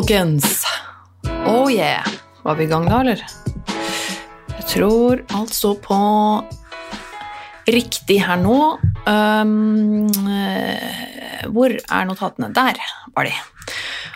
[0.00, 0.64] folkens!
[1.44, 2.06] Oh yeah!
[2.42, 3.20] Var vi i gang da, eller?
[4.54, 5.98] Jeg tror alt står på
[7.68, 8.56] riktig her nå.
[9.04, 12.48] Um, eh, hvor er notatene?
[12.56, 12.80] Der
[13.12, 13.36] var de.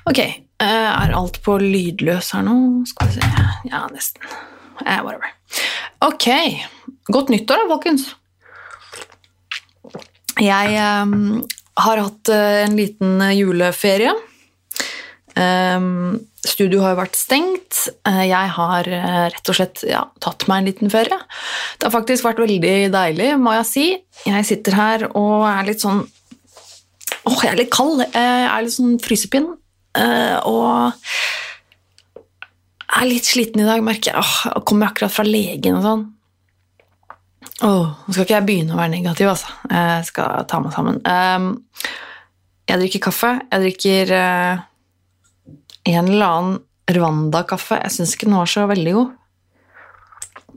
[0.08, 0.32] Ok, eh,
[0.64, 2.56] er alt på lydløs her nå?
[2.88, 4.24] Skal vi se Ja, nesten.
[4.86, 5.36] Eh, whatever.
[6.00, 6.30] Ok.
[7.12, 8.08] Godt nyttår, da, folkens.
[10.40, 11.42] Jeg um,
[11.76, 14.16] har hatt en liten juleferie.
[15.34, 17.80] Um, studio har jo vært stengt.
[18.06, 21.18] Uh, jeg har uh, rett og slett ja, tatt meg en liten ferie.
[21.78, 23.86] Det har faktisk vært veldig deilig, må jeg si.
[24.28, 26.04] Jeg sitter her og er litt sånn
[27.24, 28.02] Åh, jeg er litt kald.
[28.04, 29.46] Jeg er litt sånn frysepinn.
[30.44, 30.92] og
[32.94, 34.20] er litt sliten i dag, merker jeg.
[34.20, 36.04] Åh, jeg kommer akkurat fra legen og sånn.
[37.64, 39.56] Åh, nå skal ikke jeg begynne å være negativ, altså.
[39.70, 41.00] Jeg skal ta meg sammen.
[41.08, 41.48] Um,
[42.68, 43.32] jeg drikker kaffe.
[43.48, 44.14] Jeg drikker
[45.84, 46.60] en eller annen
[46.94, 47.78] Rwanda-kaffe.
[47.80, 49.12] Jeg syns ikke den var så veldig god.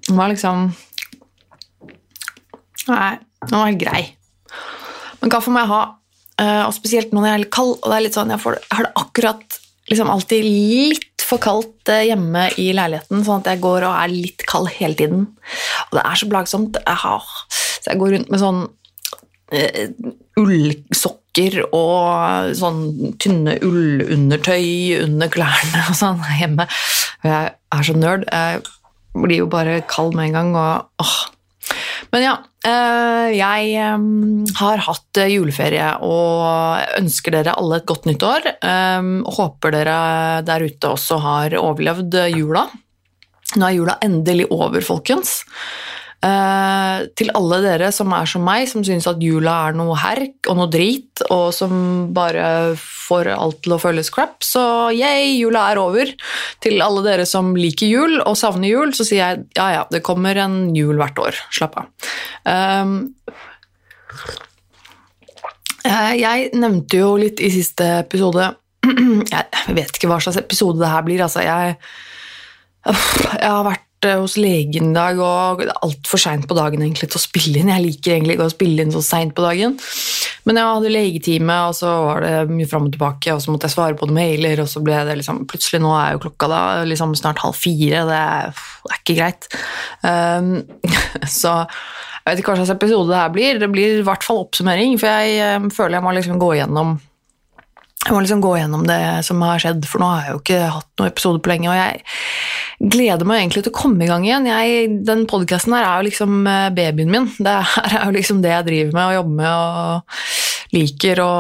[0.08, 0.70] Den var liksom
[2.88, 4.04] Nei, den var grei.
[5.20, 5.82] Men kaffe må jeg ha,
[6.40, 7.74] uh, og spesielt når jeg er litt kald.
[7.82, 9.58] og det er litt sånn, Jeg, får, jeg har det akkurat
[9.92, 14.14] liksom alltid litt for kaldt eh, hjemme i leiligheten, sånn at jeg går og er
[14.14, 15.26] litt kald hele tiden.
[15.90, 16.80] Og det er så plagsomt.
[16.80, 18.62] Så jeg går rundt med sånn
[19.52, 19.84] uh,
[21.38, 26.68] ullsokker og sånn tynne ullundertøy under klærne og sånn hjemme.
[27.24, 28.26] Jeg er så nerd.
[28.32, 28.64] Jeg
[29.14, 30.56] blir jo bare kald med en gang.
[30.56, 31.30] og åh.
[32.12, 33.76] Men ja, jeg
[34.56, 38.48] har hatt juleferie og ønsker dere alle et godt nytt år.
[39.28, 42.68] Håper dere der ute også har overlevd jula.
[43.58, 45.44] Nå er jula endelig over, folkens.
[46.18, 50.50] Uh, til alle dere som er som meg, som syns at jula er noe herk
[50.50, 55.68] og noe drit, og som bare får alt til å føles crap, så yay, jula
[55.70, 56.10] er over.
[56.64, 60.02] Til alle dere som liker jul og savner jul, så sier jeg ja, ja, det
[60.06, 61.38] kommer en jul hvert år.
[61.54, 62.12] Slapp av.
[62.50, 62.98] Um,
[65.86, 68.56] uh, jeg nevnte jo litt i siste episode
[68.88, 71.44] Jeg vet ikke hva slags episode det her blir, altså.
[71.46, 71.78] Jeg,
[72.88, 77.10] jeg har vært hos legen i dag, og det er altfor seint på dagen egentlig
[77.10, 77.72] til å spille inn.
[77.74, 79.78] Jeg liker egentlig ikke å spille inn så seint på dagen.
[80.46, 83.68] Men jeg hadde legetime, og så var det mye fram og tilbake, og så måtte
[83.68, 86.50] jeg svare på noen mailer, og så ble det liksom Plutselig nå er jo klokka
[86.52, 88.06] da liksom snart halv fire.
[88.08, 89.50] Det er, det er ikke greit.
[90.04, 90.54] Um,
[91.40, 93.60] så jeg vet ikke hva slags episode det her blir.
[93.60, 96.98] Det blir i hvert fall oppsummering, for jeg um, føler jeg må liksom gå igjennom
[98.08, 100.60] jeg må liksom gå gjennom det som har skjedd, for nå har jeg jo ikke
[100.78, 101.68] hatt noen episode på lenge.
[101.68, 102.04] Og jeg
[102.78, 104.48] gleder meg egentlig til å komme i gang igjen.
[104.50, 106.44] Jeg, den podkasten her er jo liksom
[106.78, 107.30] babyen min.
[107.42, 111.34] Det er jo liksom det jeg driver med og jobber med og liker å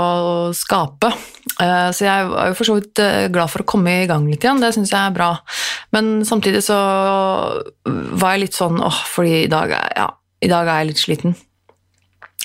[0.56, 1.12] skape.
[1.58, 3.02] Så jeg er jo for så vidt
[3.34, 5.32] glad for å komme i gang litt igjen, det syns jeg er bra.
[5.96, 6.78] Men samtidig så
[7.88, 10.08] var jeg litt sånn åh, fordi i dag, ja,
[10.44, 11.38] i dag er jeg litt sliten.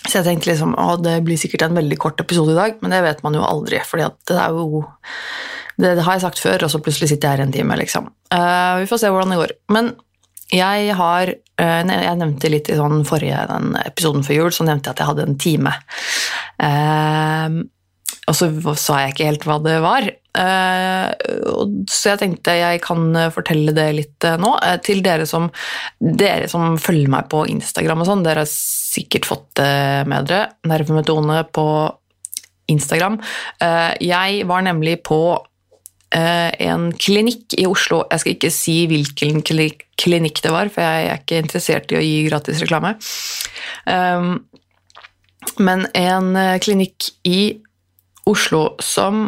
[0.03, 2.95] Så jeg tenkte liksom, å, det blir sikkert en veldig kort episode i dag, men
[2.95, 3.79] det vet man jo aldri.
[3.87, 4.83] for det er jo
[5.81, 7.77] det, har jeg sagt før, og så plutselig sitter jeg her en time.
[7.81, 8.09] liksom.
[8.33, 9.55] Uh, vi får se hvordan det går.
[9.73, 9.93] Men
[10.53, 14.91] jeg har uh, Jeg nevnte litt i sånn forrige den episoden før jul, så nevnte
[14.91, 15.77] jeg at jeg hadde en time.
[16.63, 17.63] Uh,
[18.31, 20.05] og så sa jeg ikke helt hva det var.
[20.33, 24.53] Så jeg tenkte jeg kan fortelle det litt nå.
[24.87, 25.49] Til dere som,
[25.99, 30.53] dere som følger meg på Instagram og sånn, dere har sikkert fått det med dere.
[30.71, 31.67] Nervemetone på
[32.71, 33.19] Instagram.
[33.59, 35.19] Jeg var nemlig på
[36.13, 38.03] en klinikk i Oslo.
[38.11, 42.03] Jeg skal ikke si hvilken klinikk det var, for jeg er ikke interessert i å
[42.05, 42.91] gi gratis reklame.
[45.57, 47.41] Men en klinikk i
[48.29, 49.25] Oslo som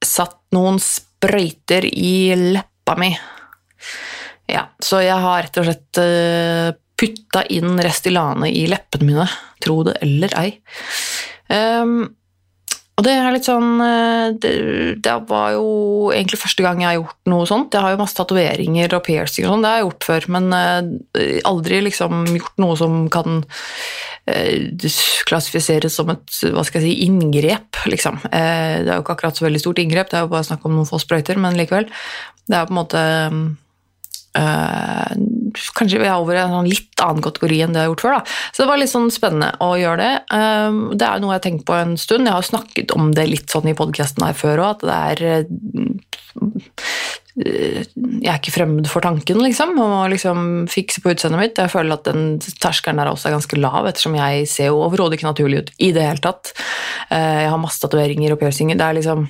[0.00, 3.12] satt noen sprøyter i leppa mi.
[4.48, 9.26] Ja, så jeg har rett og slett putta inn Restylane i leppene mine,
[9.62, 10.52] tro det eller ei.
[11.52, 12.06] Um,
[12.96, 13.76] og det er litt sånn
[14.40, 14.52] det,
[15.04, 15.66] det, var jo
[16.16, 17.74] egentlig første gang jeg har gjort noe sånt.
[17.76, 20.46] Jeg har jo masse tatoveringer og piercing og sånn, det har jeg gjort før, men
[21.52, 23.42] aldri liksom gjort noe som kan
[25.28, 28.16] klassifiseres som et hva skal jeg si, inngrep, liksom.
[28.32, 30.74] Det er jo ikke akkurat så veldig stort inngrep, det er jo bare snakk om
[30.74, 31.86] noen få sprøyter, men likevel.
[32.48, 33.04] Det er på en måte
[35.76, 38.04] kanskje vi er over i en sånn litt annen kategori enn det jeg har gjort
[38.06, 38.16] før.
[38.18, 38.36] Da.
[38.52, 40.14] Så det var litt sånn spennende å gjøre det.
[40.32, 42.28] Um, det er noe jeg har tenkt på en stund.
[42.28, 45.46] Jeg har snakket om det litt sånn i podkasten her før òg, at det er
[47.36, 50.38] jeg er ikke fremmed for tanken, liksom, om å liksom
[50.72, 51.58] fikse på utseendet mitt.
[51.60, 55.18] Jeg føler at den terskelen der også er ganske lav, ettersom jeg ser jo overhodet
[55.18, 56.54] ikke naturlig ut i det hele tatt.
[57.10, 58.80] Eh, jeg har masse tatoveringer og piercinger.
[58.80, 59.26] Det er liksom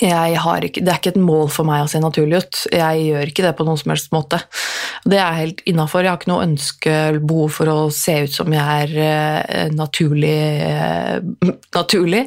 [0.00, 2.60] ikke, det er ikke et mål for meg å se naturlig ut.
[2.72, 4.40] Jeg gjør ikke det på noen som helst måte.
[5.04, 6.04] Det er helt innafor.
[6.04, 9.68] Jeg har ikke noe ønske eller behov for å se ut som jeg er uh,
[9.76, 10.34] naturlig.
[10.64, 12.24] Uh, naturlig.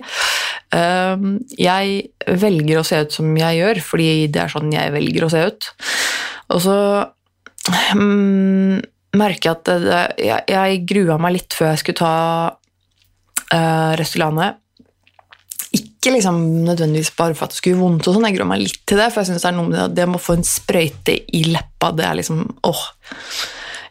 [0.74, 5.28] Uh, jeg velger å se ut som jeg gjør, fordi det er sånn jeg velger
[5.28, 5.70] å se ut.
[6.54, 6.80] Og så
[7.98, 8.82] um,
[9.18, 12.18] merker jeg at jeg, grua meg litt før jeg skulle ta
[13.54, 14.63] uh, Restaurantet
[15.74, 18.64] ikke liksom nødvendigvis bare for at det skulle gjøre vondt, og sånn, jeg gruer meg
[18.66, 20.38] litt til det, for jeg synes det er noe med det, det med å få
[20.38, 22.86] en sprøyte i leppa, det er liksom åh.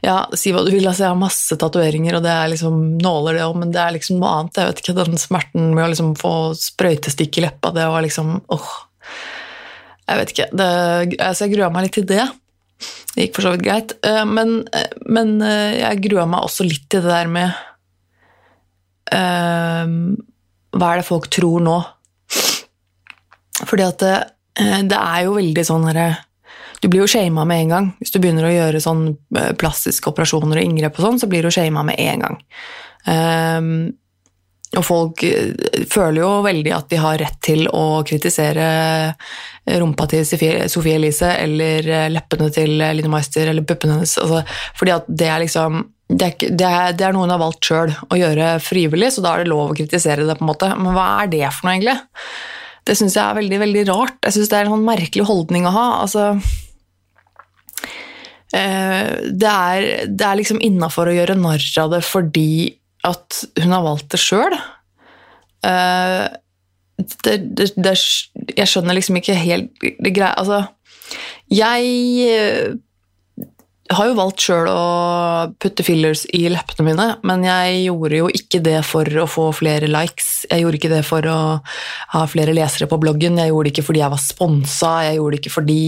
[0.02, 3.38] Ja, si hva du vil, altså jeg har masse tatoveringer, og det er liksom nåler,
[3.38, 4.58] det òg, men det er liksom noe annet.
[4.58, 8.32] Jeg vet ikke, Den smerten med å liksom få sprøytestikk i leppa, det var liksom
[8.50, 8.72] åh.
[10.10, 10.48] Jeg vet ikke.
[10.58, 10.70] Det,
[11.22, 12.24] altså jeg grua meg litt til det.
[13.12, 13.94] Det gikk for så vidt greit.
[14.02, 17.52] Eh, men, eh, men eh, jeg grua meg også litt til det der med
[19.14, 19.86] uh,
[20.72, 21.78] Hva er det folk tror nå?
[23.62, 24.18] Fordi at det,
[24.60, 26.10] eh, det er jo veldig sånn herre
[26.82, 27.88] Du blir jo shama med en gang.
[28.00, 29.04] Hvis du begynner å gjøre sånn
[29.38, 32.38] eh, plastiske operasjoner og inngrep og sånn, så blir du shama med en gang.
[33.06, 33.68] Um,
[34.74, 35.52] og folk eh,
[35.86, 38.66] føler jo veldig at de har rett til å kritisere
[39.78, 44.16] rumpa til Sofie Elise eller leppene til Line Meister eller puppene hennes.
[44.18, 44.42] Altså,
[44.80, 47.68] fordi at det er liksom det er, det, er, det er, noe hun har valgt
[47.68, 50.36] sjøl å gjøre frivillig, så da er det lov å kritisere det.
[50.38, 50.68] på en måte.
[50.76, 51.96] Men hva er det for noe, egentlig?
[52.88, 54.18] Det syns jeg er veldig veldig rart.
[54.26, 55.86] Jeg syns det er en sånn merkelig holdning å ha.
[56.02, 56.26] Altså,
[58.58, 62.52] eh, det, er, det er liksom innafor å gjøre narr av det fordi
[63.06, 64.58] at hun har valgt det sjøl.
[65.66, 66.26] Eh,
[67.02, 70.60] jeg skjønner liksom ikke helt det greia Altså,
[71.50, 72.80] jeg
[73.96, 74.82] har jo valgt sjøl å
[75.62, 79.90] putte fillers i leppene mine, men jeg gjorde jo ikke det for å få flere
[79.90, 80.46] likes.
[80.50, 81.40] Jeg gjorde ikke det for å
[82.14, 85.36] ha flere lesere på bloggen, jeg gjorde det ikke fordi jeg var sponsa, jeg gjorde
[85.36, 85.82] det ikke fordi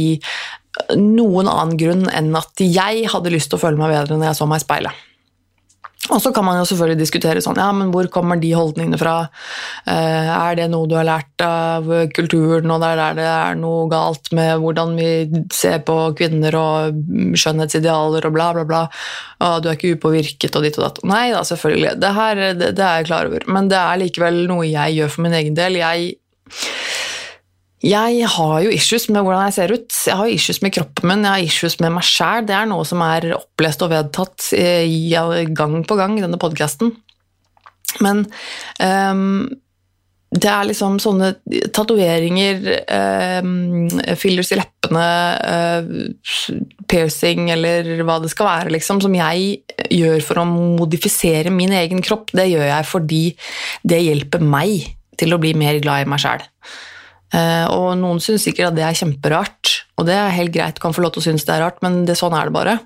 [0.98, 4.40] noen annen grunn enn at jeg hadde lyst til å føle meg bedre når jeg
[4.40, 5.04] så meg i speilet.
[6.12, 9.14] Og så kan man jo selvfølgelig diskutere sånn, ja, men hvor kommer de holdningene fra?
[9.88, 13.86] Eh, er det noe du har lært av kulturen, og der, der det er noe
[13.88, 17.00] galt med hvordan vi ser på kvinner og
[17.40, 18.82] skjønnhetsidealer og bla, bla, bla?
[19.48, 21.00] Og du er ikke upåvirket og ditt og datt.
[21.08, 21.96] Nei da, selvfølgelig.
[22.04, 23.48] Det, her, det, det er jeg klar over.
[23.56, 25.80] Men det er likevel noe jeg gjør for min egen del.
[25.80, 26.14] Jeg
[27.84, 29.96] jeg har jo issues med hvordan jeg ser ut.
[30.08, 32.46] Jeg har issues med kroppen min, jeg har issues med meg sjæl.
[32.48, 34.52] Det er noe som er opplest og vedtatt
[35.58, 36.94] gang på gang i denne podkasten.
[38.02, 38.24] Men
[38.80, 39.44] um,
[40.34, 41.28] det er liksom sånne
[41.74, 45.04] tatoveringer, eh, fillers i leppene,
[45.52, 45.92] eh,
[46.90, 49.60] piercing eller hva det skal være, liksom, som jeg
[49.94, 52.34] gjør for å modifisere min egen kropp.
[52.34, 53.22] Det gjør jeg fordi
[53.84, 54.90] det hjelper meg
[55.20, 56.42] til å bli mer glad i meg sjæl.
[57.34, 60.94] Eh, og noen syns sikkert at det er kjemperart, og det er helt greit, kan
[60.94, 62.78] få lov til å synes det er rart, men det, sånn er det bare.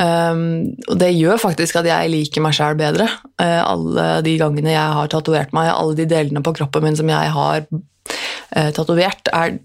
[0.00, 3.08] Um, og det gjør faktisk at jeg liker meg sjæl bedre.
[3.40, 7.10] Uh, alle de gangene jeg har tatovert meg, alle de delene på kroppen min som
[7.10, 9.58] jeg har uh, tatovert, er,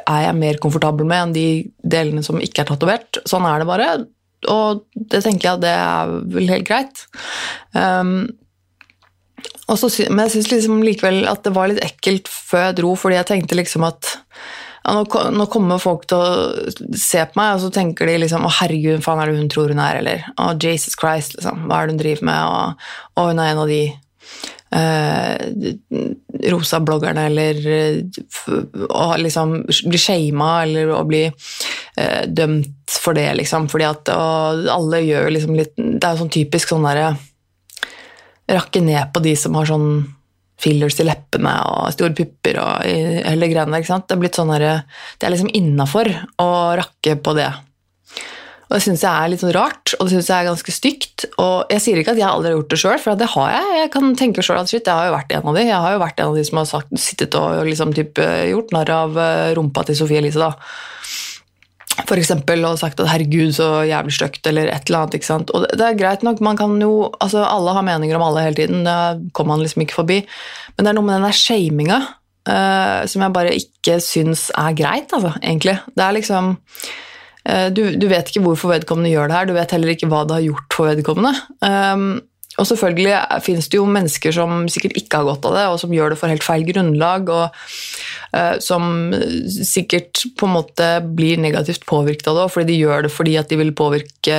[0.00, 1.48] er, jeg mer komfortabel med enn de
[1.84, 3.20] delene som ikke er tatovert.
[3.28, 3.92] Sånn er det bare,
[4.50, 7.06] og det tenker jeg at det er vel helt greit.
[7.76, 8.26] Um,
[9.74, 13.18] så, men jeg syns liksom likevel at det var litt ekkelt før jeg dro, fordi
[13.18, 14.12] jeg tenkte liksom at
[14.86, 15.02] ja, nå,
[15.34, 19.02] nå, kommer folk til å se på meg, og så tenker de liksom 'Å, herregud,
[19.02, 20.26] faen er det hun tror hun er', eller?
[20.38, 23.62] 'Å, Jesus Christ, liksom, hva er det hun driver med', og, og hun er en
[23.64, 23.82] av de
[24.76, 25.34] eh,
[26.52, 27.58] rosa bloggerne, eller
[28.86, 35.02] å liksom bli shama, eller å bli eh, dømt for det, liksom, fordi at alle
[35.02, 37.16] gjør liksom litt Det er jo sånn typisk sånn derre
[38.50, 39.88] rakke ned på de som har sånn
[40.60, 43.84] fillers i leppene og store pupper og hele greiene der.
[43.84, 44.66] Det er blitt sånn her,
[45.18, 46.08] det er liksom innafor
[46.40, 46.50] å
[46.80, 47.50] rakke på det.
[48.66, 51.26] Og Det syns jeg er litt sånn rart, og det syns jeg er ganske stygt.
[51.38, 53.76] Og jeg sier ikke at jeg aldri har gjort det sjøl, for det har jeg.
[53.78, 55.62] Jeg kan tenke selv at shit, jeg har jo vært en av de.
[55.68, 58.18] Jeg har jo vært en av de som har sagt, sittet og liksom, typ,
[58.50, 60.42] gjort narr av eh, rumpa til Sofie Elise.
[60.42, 60.50] da
[62.04, 65.14] for eksempel, og sagt at 'herregud, så jævlig stygt', eller et eller annet.
[65.14, 65.50] ikke sant?
[65.50, 68.54] Og det, er greit nok, man kan jo, altså Alle har meninger om alle hele
[68.54, 70.26] tiden, det kommer man liksom ikke forbi.
[70.76, 71.98] Men det er noe med den der shaminga
[72.48, 75.78] uh, som jeg bare ikke syns er greit, altså, egentlig.
[75.96, 76.56] Det er liksom
[77.46, 80.34] du, du, vet ikke hvorfor vedkommende gjør det her, du vet heller ikke hva det
[80.34, 81.30] har gjort for vedkommende.
[81.62, 82.20] Um,
[82.56, 85.92] og selvfølgelig finnes det jo mennesker som sikkert ikke har godt av det, og som
[85.92, 87.58] gjør det for helt feil grunnlag, og
[88.32, 89.14] uh, som
[89.46, 93.52] sikkert på en måte blir negativt påvirket av det, fordi de gjør det fordi at
[93.52, 94.38] de vil påvirke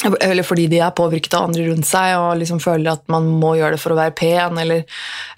[0.00, 3.50] eller fordi de er påvirket av andre rundt seg og liksom føler at man må
[3.58, 4.84] gjøre det for å være pen, eller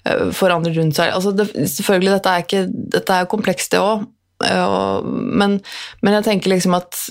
[0.07, 1.11] uh, for andre rundt seg.
[1.11, 4.05] Altså det, selvfølgelig, dette er, ikke, dette er komplekst, det òg,
[4.47, 5.59] uh, men,
[6.01, 7.01] men jeg tenker liksom at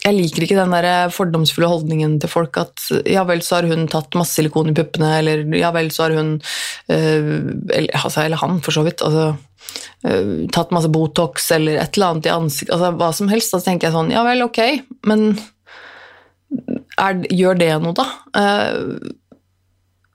[0.00, 3.86] jeg liker ikke den der fordomsfulle holdningen til folk at ja vel, så har hun
[3.90, 7.30] tatt masse silikon i puppene, eller ja vel, så har hun øh,
[7.68, 9.04] eller, altså, eller, han, for så vidt.
[9.04, 9.34] Altså,
[10.08, 13.52] øh, tatt masse Botox eller et eller annet i ansiktet, altså hva som helst.
[13.52, 14.62] Da tenker jeg sånn ja vel, ok,
[15.10, 15.28] men
[17.00, 18.08] er, gjør det noe, da?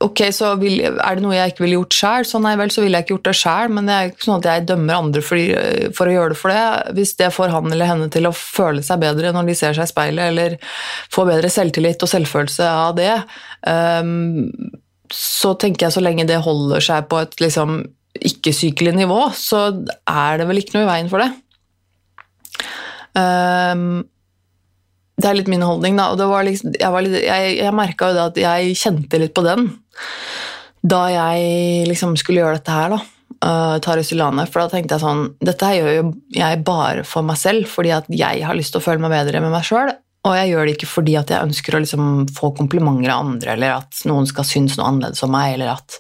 [0.05, 2.83] Ok, så vil, Er det noe jeg ikke ville gjort sjøl, så nei vel, så
[2.83, 5.23] ville jeg ikke gjort det sjøl, men det er ikke sånn at jeg dømmer andre
[5.25, 5.51] for,
[5.97, 6.93] for, å gjøre det for det.
[6.97, 9.87] Hvis det får han eller henne til å føle seg bedre når de ser seg
[9.87, 10.57] i speilet, eller
[11.13, 13.13] får bedre selvtillit og selvfølelse av det,
[13.65, 14.49] um,
[15.13, 17.79] så tenker jeg så lenge det holder seg på et liksom
[18.15, 19.67] ikke-sykelig nivå, så
[20.07, 21.31] er det vel ikke noe i veien for det.
[23.15, 24.03] Um,
[25.15, 26.09] det er litt min holdning, da.
[26.11, 29.45] Og var liksom, jeg, litt, jeg, jeg merka jo det at jeg kjente litt på
[29.45, 29.69] den
[30.85, 33.01] da jeg liksom skulle gjøre dette her, da.
[33.45, 34.45] Uh, ta Rusilane.
[34.49, 37.91] For da tenkte jeg sånn Dette her gjør jo jeg bare for meg selv, fordi
[37.93, 39.91] at jeg har lyst til å føle meg bedre med meg sjøl.
[40.25, 43.53] Og jeg gjør det ikke fordi at jeg ønsker å liksom få komplimenter av andre,
[43.53, 45.99] eller at noen skal synes noe annerledes om meg, eller at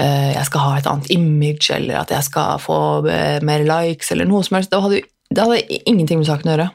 [0.00, 4.12] uh, jeg skal ha et annet image, eller at jeg skal få uh, mer likes,
[4.12, 4.72] eller noe som helst.
[4.72, 6.68] Det hadde, det hadde ingenting med saken å gjøre.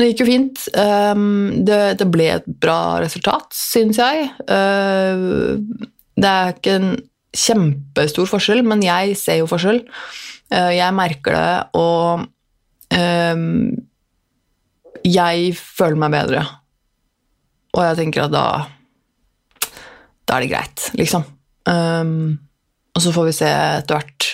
[0.00, 0.60] Men det gikk jo fint.
[0.80, 1.24] Um,
[1.68, 4.30] det, det, ble et bra resultat, syns jeg.
[4.48, 5.60] Uh,
[6.16, 6.94] det er ikke en
[7.36, 9.82] kjempestor forskjell, men jeg ser jo forskjell.
[10.48, 12.28] Uh, jeg merker det, og
[15.04, 16.46] jeg føler meg bedre.
[17.76, 18.46] Og jeg tenker at da
[20.24, 21.22] Da er det greit, liksom.
[21.70, 24.26] Og så får vi se etter hvert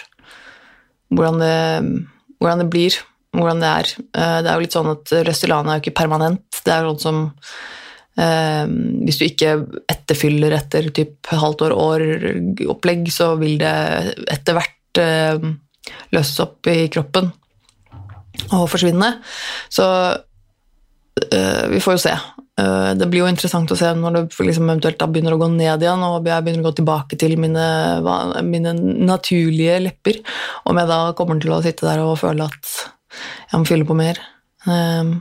[1.13, 2.01] hvordan det,
[2.41, 2.97] hvordan det blir
[3.41, 3.91] hvordan det er.
[4.19, 6.61] Eh, det er jo litt sånn at Restylane er jo ikke permanent.
[6.65, 7.21] Det er sånn som
[8.21, 8.65] eh,
[9.07, 9.55] Hvis du ikke
[9.93, 12.07] etterfyller etter typ halvt år, år
[12.75, 13.75] opplegg, så vil det
[14.33, 15.51] etter hvert eh,
[16.15, 17.31] løses opp i kroppen
[18.53, 19.13] og forsvinne.
[19.73, 19.85] Så
[21.33, 22.17] eh, vi får jo se.
[22.61, 25.85] Eh, det blir jo interessant å se når det liksom eventuelt begynner å gå ned
[25.85, 27.67] igjen, og jeg begynner å gå tilbake til mine,
[28.47, 30.23] mine naturlige lepper.
[30.69, 32.77] Om jeg da kommer til å sitte der og føle at
[33.51, 34.21] jeg må fylle på mer.
[34.67, 35.21] Um,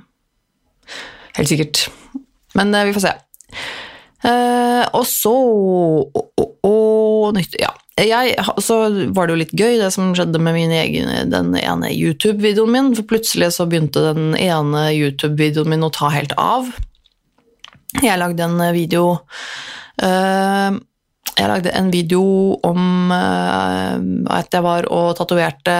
[1.38, 1.86] helt sikkert.
[2.58, 3.14] Men uh, vi får se.
[4.26, 5.34] Uh, og så
[6.66, 7.74] Og nytt Ja.
[7.96, 8.76] Jeg, så
[9.16, 12.90] var det jo litt gøy, det som skjedde med egen, den ene YouTube-videoen min.
[12.98, 16.68] For plutselig så begynte den ene YouTube-videoen min å ta helt av.
[18.04, 19.06] Jeg lagde en video
[20.04, 20.76] uh,
[21.38, 22.26] Jeg lagde en video
[22.68, 25.78] om at jeg var og tatoverte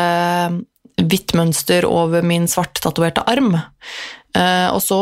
[1.10, 3.56] hvitt mønster over min svart tatoverte arm.
[4.36, 4.98] Uh, og så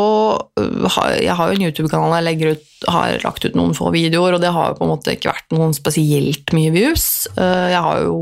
[0.93, 4.43] har, Jeg har jo en YouTube-kanal jeg ut, har lagt ut noen få videoer, og
[4.43, 7.25] det har jo på en måte ikke vært noen spesielt mye views.
[7.33, 8.17] Uh, jeg har jo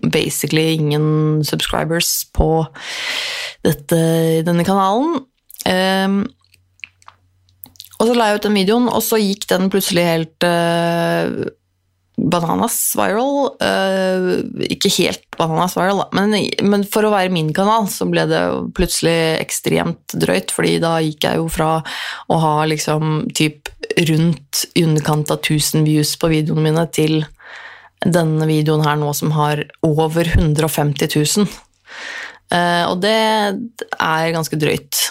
[0.00, 2.64] basically ingen subscribers på
[3.66, 4.00] dette,
[4.46, 5.20] denne kanalen.
[8.00, 10.48] og så la jeg ut den videoen, og så gikk den plutselig helt
[12.20, 13.50] Bananas Viral.
[13.62, 16.34] Uh, ikke helt Bananas Viral, men,
[16.66, 18.42] men, for å være min kanal så ble det
[18.76, 21.72] plutselig ekstremt drøyt, fordi da gikk jeg jo fra
[22.28, 23.70] å ha liksom typ
[24.10, 27.22] rundt i underkant av 1000 views på videoene mine til
[28.00, 31.48] denne videoen her nå som har over 150 000.
[32.50, 35.04] Uh, og det er ganske drøyt.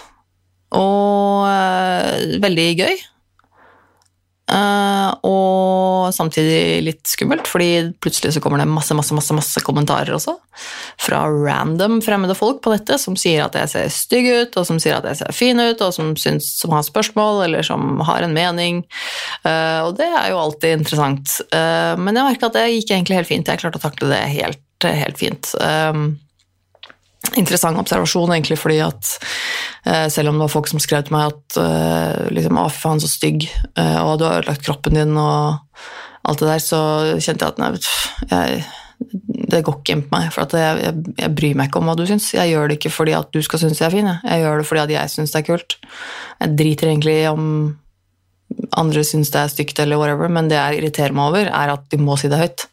[0.75, 2.99] Og uh, veldig gøy.
[4.49, 10.15] Uh, og samtidig litt skummelt, fordi plutselig så kommer det masse masse, masse, masse kommentarer
[10.15, 10.33] også.
[10.99, 14.79] Fra random fremmede folk på dette som sier at jeg ser stygg ut, og som
[14.81, 18.25] sier at jeg ser fin ut, og som, syns, som har spørsmål eller som har
[18.25, 18.81] en mening.
[19.45, 21.37] Uh, og det er jo alltid interessant.
[21.53, 23.53] Uh, men jeg merka at det gikk egentlig helt fint.
[23.53, 25.53] Jeg klarte å takle det helt, helt fint.
[25.61, 26.17] Um,
[27.37, 29.13] interessant observasjon, egentlig, fordi at
[29.85, 32.83] eh, selv om det var folk som skrev til meg at eh, liksom, 'Å, fy
[32.83, 35.59] faen, så stygg', eh, og 'du har ødelagt kroppen din', og
[36.29, 36.81] alt det der, så
[37.17, 37.71] kjente jeg at nei,
[38.29, 38.63] jeg,
[39.49, 40.31] det går ikke inn på meg.
[40.35, 42.33] For jeg, jeg, jeg, bryr meg ikke om hva du syns.
[42.35, 44.57] Jeg gjør det ikke fordi at du skal synes jeg er fin, jeg, jeg gjør
[44.61, 45.77] det fordi at jeg syns det er kult.
[46.39, 47.45] Jeg driter egentlig om
[48.77, 51.87] andre syns det er stygt eller whatever, men det jeg irriterer meg over, er at
[51.91, 52.67] de må si det høyt.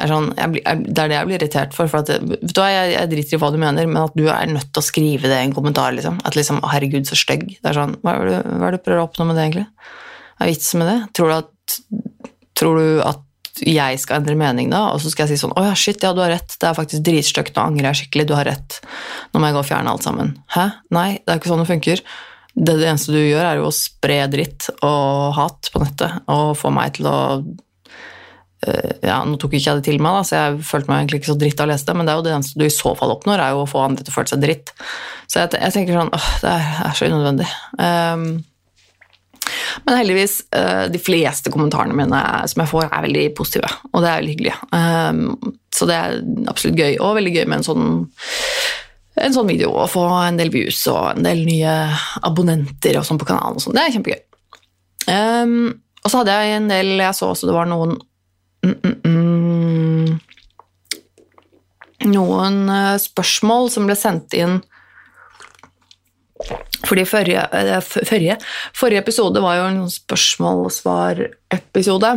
[0.00, 1.90] Er, sånn, blir, det er det jeg blir irritert for.
[1.92, 4.26] for at, vet du hva, jeg, jeg driter i hva du mener, men at du
[4.32, 5.94] er nødt til å skrive det i en kommentar.
[5.96, 6.20] liksom.
[6.26, 7.48] At liksom, herregud, så stygg.
[7.58, 9.48] Det er sånn, Hva er det, hva er det du prøver å oppnå med det,
[9.48, 9.66] egentlig?
[10.36, 10.98] Hva er vitsen med det?
[11.18, 11.76] Tror du, at,
[12.58, 13.26] tror du at
[13.66, 14.86] jeg skal endre mening da?
[14.94, 16.56] Og så skal jeg si sånn Å ja, shit, ja, du har rett.
[16.56, 17.54] Det er faktisk dritstygt.
[17.56, 18.28] Nå angrer jeg skikkelig.
[18.30, 18.80] Du har rett.
[19.32, 20.34] Nå må jeg gå og fjerne alt sammen.
[20.54, 20.66] Hæ?
[20.96, 22.04] Nei, det er ikke sånn det funker.
[22.50, 26.56] Det, det eneste du gjør, er jo å spre dritt og hat på nettet og
[26.58, 27.18] få meg til å
[28.60, 31.32] ja, Nå tok ikke jeg det til meg, da, så jeg følte meg egentlig ikke
[31.32, 32.92] så dritt av å lese det, men det er jo det eneste du i så
[32.98, 34.72] fall oppnår, er jo å få andre til å føle seg dritt.
[35.30, 37.48] Så jeg, jeg tenker sånn åh, det er, så unødvendig.
[37.80, 38.26] Um,
[39.86, 42.20] men heldigvis, uh, de fleste kommentarene mine
[42.52, 44.56] som jeg får, er veldig positive, og det er veldig hyggelig.
[44.76, 46.20] Um, så det er
[46.52, 47.88] absolutt gøy, og veldig gøy med en sånn
[49.20, 51.72] en sånn video og få en del views og en del nye
[52.24, 53.58] abonnenter og sånn på kanalen.
[53.58, 53.76] og sånn.
[53.76, 54.20] Det er kjempegøy.
[55.10, 55.56] Um,
[56.00, 57.96] og så hadde jeg en del Jeg så også det var noen
[58.64, 60.18] mm, mm, mm,
[62.10, 64.60] Noen uh, spørsmål som ble sendt inn
[66.88, 68.38] fordi forrige, uh, forrige,
[68.76, 72.14] forrige episode var jo en spørsmål og svar-episode.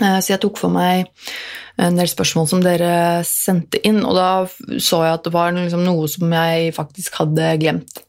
[0.00, 1.08] Uh, så jeg tok for meg
[1.80, 4.28] en del spørsmål som dere sendte inn, og da
[4.76, 8.02] så jeg at det var liksom noe som jeg faktisk hadde glemt.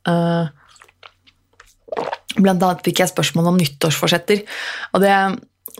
[2.35, 4.43] Blant annet fikk jeg spørsmål om nyttårsforsetter,
[4.91, 5.15] og det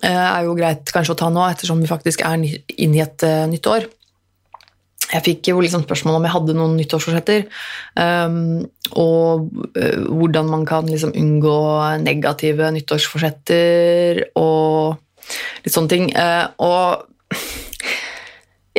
[0.03, 3.43] er jo greit kanskje å ta nå, ettersom vi faktisk er inne i et uh,
[3.51, 3.87] nytt år.
[5.11, 7.43] Jeg fikk jo liksom spørsmål om jeg hadde noen nyttårsforsetter,
[7.99, 8.61] um,
[8.95, 9.49] og
[10.07, 11.55] hvordan man kan liksom unngå
[11.99, 14.95] negative nyttårsforsetter og
[15.65, 16.07] litt sånne ting.
[16.63, 17.03] og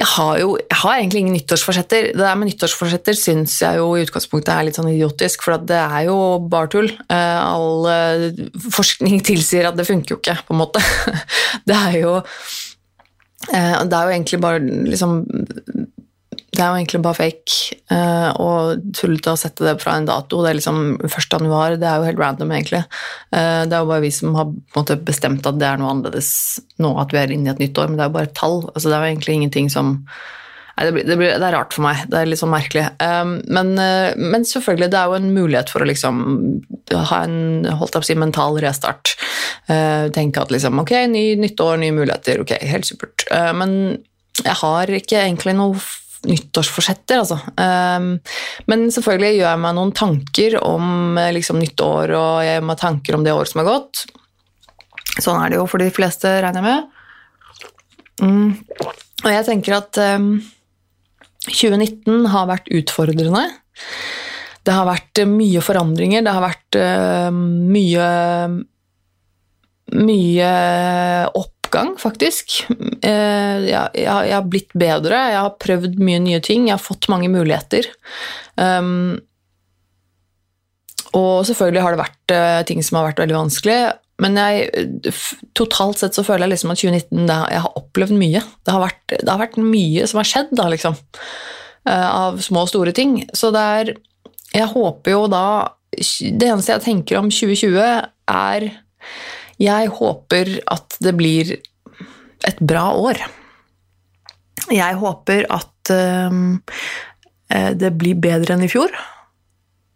[0.02, 2.08] jeg har jo jeg har egentlig ingen nyttårsforsetter.
[2.12, 5.78] Det der med nyttårsforsetter syns jeg jo i utgangspunktet er litt sånn idiotisk, for det
[5.78, 6.16] er jo
[6.50, 6.90] bare tull.
[6.90, 8.26] Eh, all eh,
[8.74, 10.82] forskning tilsier at det funker jo ikke, på en måte.
[11.68, 12.16] Det er jo
[13.52, 15.20] eh, Det er jo egentlig bare liksom
[16.62, 20.42] det er jo egentlig bare fake uh, og tullete å sette det fra en dato.
[20.44, 21.16] Det er liksom 1.
[21.34, 22.84] januar, det er jo helt random, egentlig.
[23.34, 26.30] Uh, det er jo bare vi som har måte, bestemt at det er noe annerledes
[26.82, 28.36] nå at vi er inne i et nytt år, men det er jo bare et
[28.38, 28.60] tall.
[28.70, 29.98] Altså, det er jo egentlig ingenting som
[30.72, 31.98] Nei, det, blir, det, blir, det, er rart for meg.
[32.08, 32.86] Det er litt sånn merkelig.
[32.96, 36.22] Um, men, uh, men, selvfølgelig, det er jo en mulighet for å liksom
[37.10, 39.12] ha en holdt opp å si, mental restart.
[40.16, 42.40] tenke at liksom Ok, ny, nytt år, nye muligheter.
[42.40, 43.26] Ok, helt supert.
[43.58, 43.74] men
[44.40, 45.76] jeg har ikke egentlig noe
[46.28, 47.38] nyttårsforsetter, altså.
[47.56, 48.14] Um,
[48.70, 52.66] men selvfølgelig gjør jeg meg noen tanker om eh, liksom, nytt år, og jeg gjør
[52.70, 54.04] meg tanker om det året som har gått.
[55.18, 56.98] Sånn er det jo for de fleste, regner jeg med.
[58.22, 58.50] Mm.
[59.22, 60.34] Og jeg tenker at um,
[61.48, 63.46] 2019 har vært utfordrende.
[64.62, 68.10] Det har vært mye forandringer, det har vært uh, mye
[69.92, 70.52] mye
[71.36, 72.66] opp oppgang, faktisk.
[73.02, 77.26] Eh, jeg, har blitt bedre, jeg har prøvd mye nye ting, jeg har fått mange
[77.32, 77.88] muligheter.
[78.54, 79.18] Um,
[81.16, 83.78] og selvfølgelig har det vært uh, ting som har vært veldig vanskelig,
[84.22, 84.84] men jeg,
[85.58, 88.42] totalt sett så føler jeg liksom at 2019 det, Jeg har opplevd mye.
[88.62, 90.98] Det har, vært, det har vært mye som har skjedd, da, liksom.
[91.88, 93.18] Uh, av små og store ting.
[93.34, 93.94] Så det er
[94.52, 97.80] Jeg håper jo da Det eneste jeg tenker om 2020,
[98.30, 98.68] er
[99.62, 101.54] jeg håper at det blir
[102.48, 103.20] et bra år.
[104.72, 106.58] Jeg håper at uh,
[107.78, 108.92] det blir bedre enn i fjor.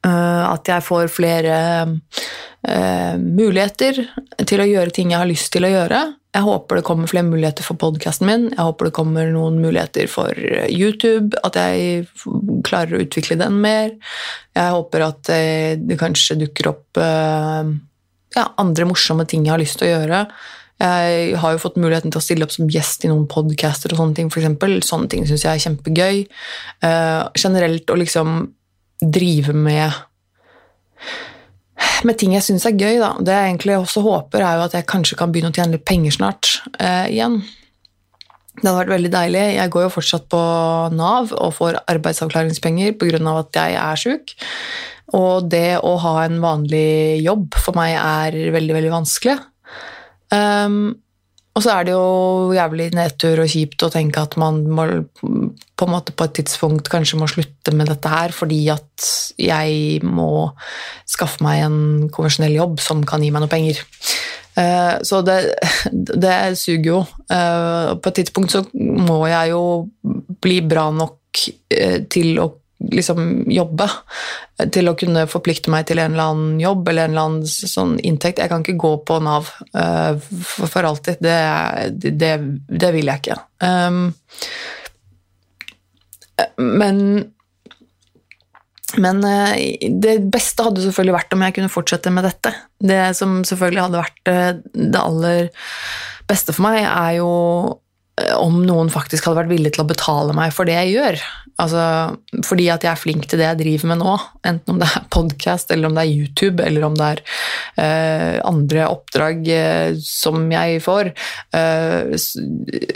[0.06, 4.04] Uh, at jeg får flere uh, muligheter
[4.46, 6.04] til å gjøre ting jeg har lyst til å gjøre.
[6.36, 8.46] Jeg håper det kommer flere muligheter for podkasten min.
[8.52, 10.36] Jeg håper det kommer noen muligheter for
[10.68, 12.04] YouTube, at jeg
[12.66, 13.94] klarer å utvikle den mer.
[14.52, 15.30] Jeg håper at
[15.80, 17.00] det kanskje dukker opp
[18.36, 20.26] ja, andre morsomme ting jeg har lyst til å gjøre.
[20.76, 24.02] Jeg har jo fått muligheten til å stille opp som gjest i noen podcaster og
[24.02, 24.84] sånne ting, f.eks.
[24.84, 26.18] Sånne ting syns jeg er kjempegøy.
[26.84, 28.42] Uh, generelt å liksom
[29.00, 29.96] drive med
[32.04, 33.14] med ting jeg syns er gøy, da.
[33.20, 35.86] Det jeg egentlig også håper, er jo at jeg kanskje kan begynne å tjene litt
[35.88, 37.40] penger snart uh, igjen.
[38.56, 39.44] Det hadde vært veldig deilig.
[39.56, 40.42] Jeg går jo fortsatt på
[40.96, 43.20] Nav og får arbeidsavklaringspenger pga.
[43.32, 44.36] at jeg er sjuk.
[45.14, 49.36] Og det å ha en vanlig jobb for meg er veldig, veldig vanskelig.
[50.34, 50.96] Um,
[51.56, 54.84] og så er det jo jævlig nedtur og kjipt å tenke at man må
[55.22, 59.06] på på et tidspunkt kanskje må slutte med dette her fordi at
[59.40, 60.50] jeg må
[61.08, 61.78] skaffe meg en
[62.12, 63.80] konvensjonell jobb som kan gi meg noe penger.
[64.56, 65.38] Uh, så det,
[65.92, 67.00] det, suger jo.
[67.32, 69.64] Uh, på et tidspunkt så må jeg jo
[70.44, 73.88] bli bra nok uh, til å liksom jobbe.
[74.72, 77.98] til å kunne forplikte meg til en eller annen jobb eller en eller annen sånn
[78.00, 78.40] inntekt.
[78.40, 81.20] Jeg kan ikke gå på Nav uh, for, for, alltid.
[81.20, 81.36] Det,
[82.16, 82.32] det,
[82.68, 83.38] det, vil jeg ikke.
[83.60, 84.12] Um,
[86.56, 87.00] men
[88.96, 89.52] men uh,
[90.00, 92.54] det beste hadde selvfølgelig vært om jeg kunne fortsette med dette.
[92.80, 95.50] Det som selvfølgelig hadde vært uh, det aller
[96.26, 97.32] beste for meg, er jo
[98.16, 101.18] om noen faktisk hadde vært villig til å betale meg for det jeg gjør.
[101.60, 101.82] Altså,
[102.44, 104.14] fordi at jeg er flink til det jeg driver med nå,
[104.48, 107.22] enten om det er podkast, eller om det er YouTube, eller om det er
[107.80, 111.12] uh, andre oppdrag uh, som jeg får,
[111.56, 112.16] uh,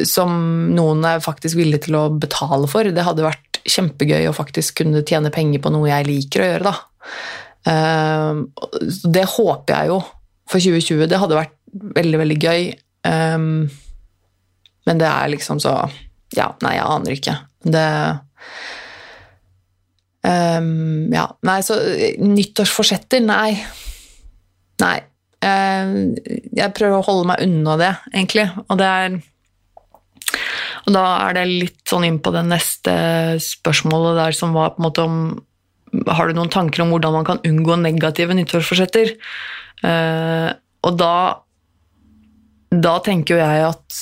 [0.09, 0.35] som
[0.77, 2.89] noen er faktisk villig til å betale for.
[2.89, 6.73] Det hadde vært kjempegøy å faktisk kunne tjene penger på noe jeg liker å gjøre,
[6.73, 6.77] da.
[9.05, 10.01] det håper jeg jo
[10.49, 11.05] for 2020.
[11.13, 11.57] Det hadde vært
[12.01, 12.71] veldig, veldig gøy.
[13.05, 13.69] Um,
[14.89, 15.75] men det er liksom så
[16.37, 17.37] Ja, nei, jeg aner ikke.
[17.67, 17.87] Det
[20.25, 21.79] um, Ja, nei, så
[22.23, 23.57] nyttårsforsetter, nei.
[24.81, 24.97] Nei.
[25.41, 26.15] Uh,
[26.55, 28.47] jeg prøver å holde meg unna det, egentlig.
[28.69, 29.19] Og det er
[30.87, 32.95] Og da er det litt sånn inn på det neste
[33.43, 35.21] spørsmålet der som var på en måte om
[36.07, 39.17] Har du noen tanker om hvordan man kan unngå negative nyttårsforsetter?
[39.83, 40.53] Uh,
[40.87, 41.15] og da
[42.71, 44.01] da tenker jo jeg at,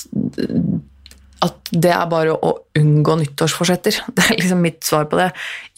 [1.45, 3.97] at det er bare å unngå nyttårsforsetter.
[4.15, 5.29] Det er liksom mitt svar på det.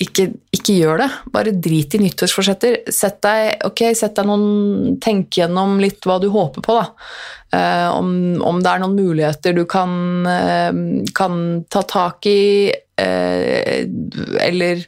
[0.03, 1.09] Ikke, ikke gjør det.
[1.33, 2.81] Bare drit i nyttårsforsetter.
[2.91, 6.87] Sett deg, okay, sett deg noen Tenk gjennom litt hva du håper på, da.
[7.51, 8.11] Uh, om,
[8.47, 9.91] om, det er noen muligheter du kan,
[10.23, 10.71] uh,
[11.15, 13.79] kan ta tak i, uh,
[14.39, 14.85] eller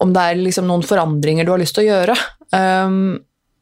[0.00, 2.16] om det er liksom noen forandringer du har lyst til å gjøre.
[2.48, 3.18] Um,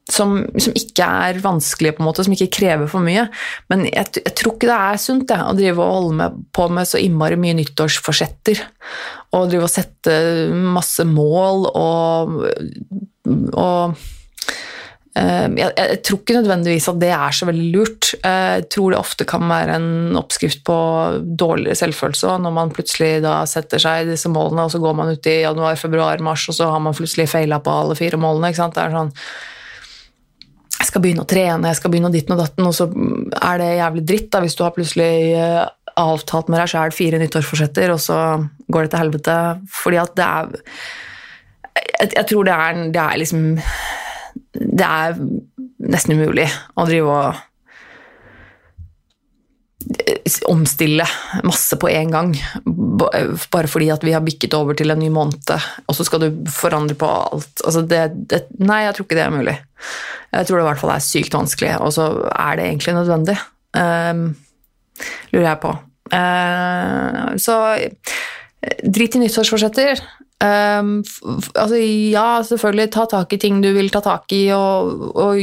[0.07, 3.27] som, som, ikke er vanskelige, på en måte, som ikke krever for mye.
[3.73, 6.69] Men jeg, jeg tror ikke det er sunt jeg, å drive og holde med, på
[6.71, 8.63] med så innmari mye nyttårsforsetter.
[9.35, 10.19] Og drive og sette
[10.55, 12.37] masse mål og,
[13.51, 13.97] og
[15.19, 18.13] eh, jeg, jeg, tror ikke nødvendigvis at det er så veldig lurt.
[18.23, 20.79] Jeg tror det ofte kan være en oppskrift på
[21.27, 25.31] dårligere selvfølelse når man plutselig da setter seg disse målene, og så går man ut
[25.35, 28.55] i januar, februar, mars, og så har man plutselig feila på alle fire målene.
[28.55, 28.79] ikke sant?
[28.79, 29.15] Det er sånn
[30.77, 33.61] jeg skal begynne å trene, jeg skal begynne å ditten og datten, og så er
[33.63, 35.65] det jævlig dritt da, hvis du har plutselig eh,
[35.97, 38.19] avtalt med deg sjæl fire nyttårsforsetter, og så
[38.73, 39.37] går det til helvete.
[39.83, 40.57] Fordi at det er
[41.77, 43.43] Jeg, jeg tror det er, det er liksom
[44.57, 45.19] Det er
[45.93, 47.43] nesten umulig å drive og
[50.51, 51.05] omstille
[51.47, 52.33] masse på en gang,
[52.65, 55.53] bare fordi at vi har bikket over til en ny måned,
[55.87, 57.63] og så skal du forandre på alt.
[57.65, 59.57] Altså det, det, nei, jeg tror ikke det er mulig.
[60.33, 63.39] Jeg tror det i hvert fall er sykt vanskelig, og så er det egentlig nødvendig.
[63.77, 64.27] Um,
[65.33, 65.75] lurer jeg på.
[66.11, 67.57] Uh, så
[68.83, 70.03] drit i nyttårsforsetter.
[70.43, 70.99] Um,
[71.55, 75.39] altså, ja, selvfølgelig, ta tak i ting du vil ta tak i, og, og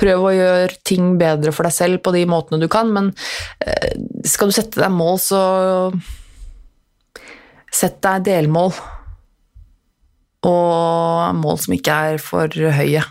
[0.00, 3.92] prøv å gjøre ting bedre for deg selv på de måtene du kan, men uh,
[4.26, 5.42] skal du sette deg mål, så
[7.70, 8.72] sett deg delmål
[10.48, 13.02] og mål som ikke er for høye.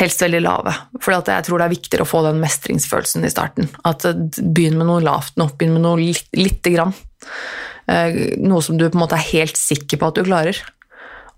[0.00, 3.68] Helst veldig lave, for jeg tror det er viktigere å få den mestringsfølelsen i starten.
[3.84, 6.94] At Begynn med noe lavt nå, begynn med noe litt, lite grann.
[7.90, 10.56] Eh, noe som du på en måte er helt sikker på at du klarer.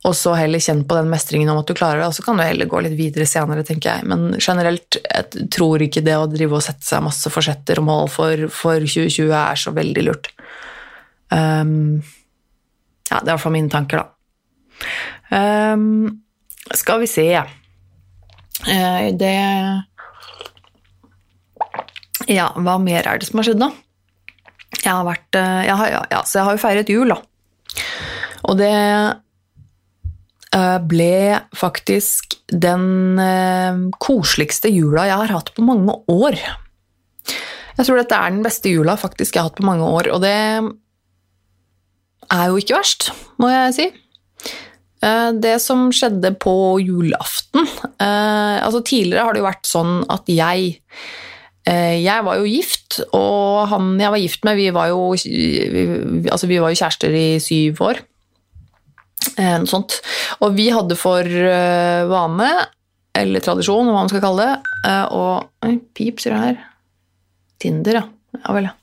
[0.02, 2.38] Og så heller kjenn på den mestringen om at du klarer det, og så kan
[2.38, 4.06] du heller gå litt videre senere, tenker jeg.
[4.10, 8.10] Men generelt, jeg tror ikke det å drive og sette seg masse forsetter og mål
[8.10, 10.32] for, for 2020 er så veldig lurt.
[11.30, 12.02] Um,
[13.12, 14.08] ja, det er i hvert fall mine tanker, da.
[15.30, 16.18] Um,
[16.74, 19.36] skal vi se uh, Det
[22.28, 23.70] Ja, hva mer er det som har skjedd, da?
[24.82, 27.20] Jeg har vært uh, jeg har, ja, ja, Så jeg har jo feiret jul, da.
[28.50, 28.72] Og det
[30.52, 33.16] ble faktisk den
[33.96, 36.36] koseligste jula jeg har hatt på mange år.
[37.78, 40.20] Jeg tror dette er den beste jula faktisk jeg har hatt på mange år, og
[40.20, 40.34] det
[42.32, 43.08] er jo ikke verst,
[43.40, 43.88] må jeg si.
[45.02, 50.30] Eh, det som skjedde på julaften eh, altså Tidligere har det jo vært sånn at
[50.30, 50.76] jeg
[51.66, 56.50] eh, Jeg var jo gift, og han jeg var gift med, vi var jo, altså
[56.50, 58.02] vi var jo kjærester i syv år.
[59.38, 59.98] Noe sånt.
[60.40, 61.26] Og vi hadde for
[62.10, 62.50] vane,
[63.18, 66.60] eller tradisjon, hva man skal kalle det, og Oi, pip, sier det her.
[67.62, 68.04] Tinder, ja.
[68.40, 68.74] Ja vel, ja.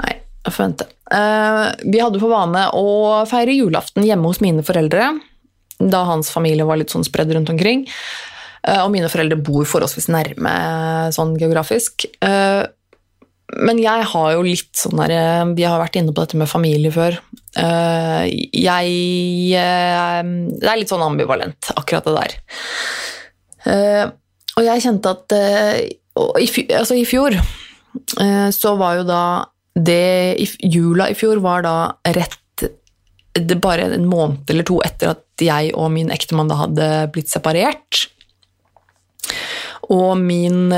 [0.00, 0.14] Nei,
[0.46, 0.86] jeg får vente.
[1.10, 2.86] Eh, vi hadde for vane å
[3.28, 5.12] feire julaften hjemme hos mine foreldre,
[5.80, 7.86] da hans familie var litt sånn spredd rundt omkring.
[8.62, 10.52] Eh, og mine foreldre bor forholdsvis nærme
[11.16, 12.06] sånn geografisk.
[12.22, 12.62] Eh,
[13.60, 16.92] men jeg har jo litt sånn der Vi har vært inne på dette med familie
[16.94, 17.16] før.
[17.58, 18.90] Eh, jeg
[19.58, 22.36] eh, Det er litt sånn ambivalent, akkurat det der.
[23.70, 24.04] Eh,
[24.56, 25.34] og jeg kjente at
[26.42, 27.36] i, altså i fjor
[28.52, 29.22] så var jo da
[29.78, 31.74] det Jula i fjor var da
[32.12, 32.64] rett
[33.62, 38.02] bare en måned eller to etter at jeg og min ektemann da hadde blitt separert.
[39.88, 40.74] Og min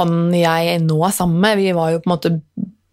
[0.00, 2.34] Han jeg nå er sammen med, vi var jo på en måte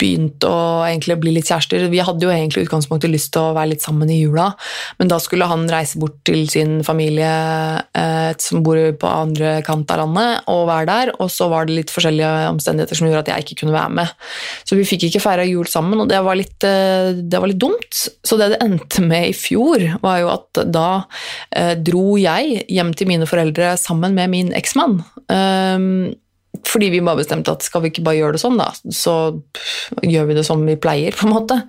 [0.01, 0.55] begynt å
[0.87, 1.87] egentlig bli litt kjærester.
[1.91, 4.51] Vi hadde jo egentlig utgangspunktet lyst til å være litt sammen i jula,
[4.99, 7.31] men da skulle han reise bort til sin familie
[7.97, 11.13] eh, som bor på andre kant av landet, og være der.
[11.21, 14.13] Og så var det litt forskjellige omstendigheter som gjorde at jeg ikke kunne være med.
[14.67, 17.61] Så vi fikk ikke feira jul sammen, og det var, litt, eh, det var litt
[17.61, 17.89] dumt.
[17.97, 20.87] Så det det endte med i fjor, var jo at da
[21.55, 25.01] eh, dro jeg hjem til mine foreldre sammen med min eksmann.
[25.27, 26.15] Um,
[26.65, 29.15] fordi vi bare bestemte at skal vi ikke bare gjøre det sånn, da, så
[30.01, 31.59] gjør vi det som vi pleier, på en måte.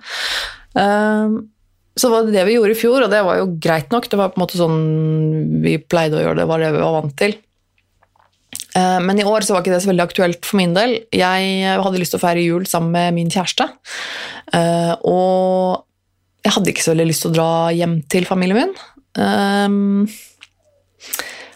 [1.99, 4.07] Så det var det vi gjorde i fjor, og det var jo greit nok.
[4.07, 4.81] Det var på en måte sånn
[5.65, 7.35] vi pleide å gjøre det, var det vi var vant til.
[8.79, 10.99] Ehm, men i år så var ikke det så veldig aktuelt for min del.
[11.15, 13.69] Jeg hadde lyst til å feire jul sammen med min kjæreste.
[14.57, 15.85] Ehm, og
[16.47, 18.75] jeg hadde ikke så veldig lyst til å dra hjem til familien min.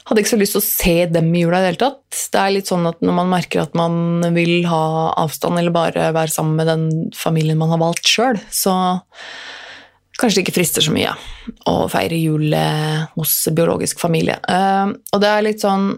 [0.08, 2.20] Hadde ikke så lyst til å se dem i jula i det hele tatt.
[2.34, 4.84] Det er litt sånn at når man merker at man vil ha
[5.22, 8.74] avstand eller bare være sammen med den familien man har valgt sjøl, så
[10.18, 11.14] kanskje det ikke frister så mye
[11.70, 12.54] å feire jul
[13.14, 14.38] hos biologisk familie.
[14.46, 15.92] Uh, og det er litt sånn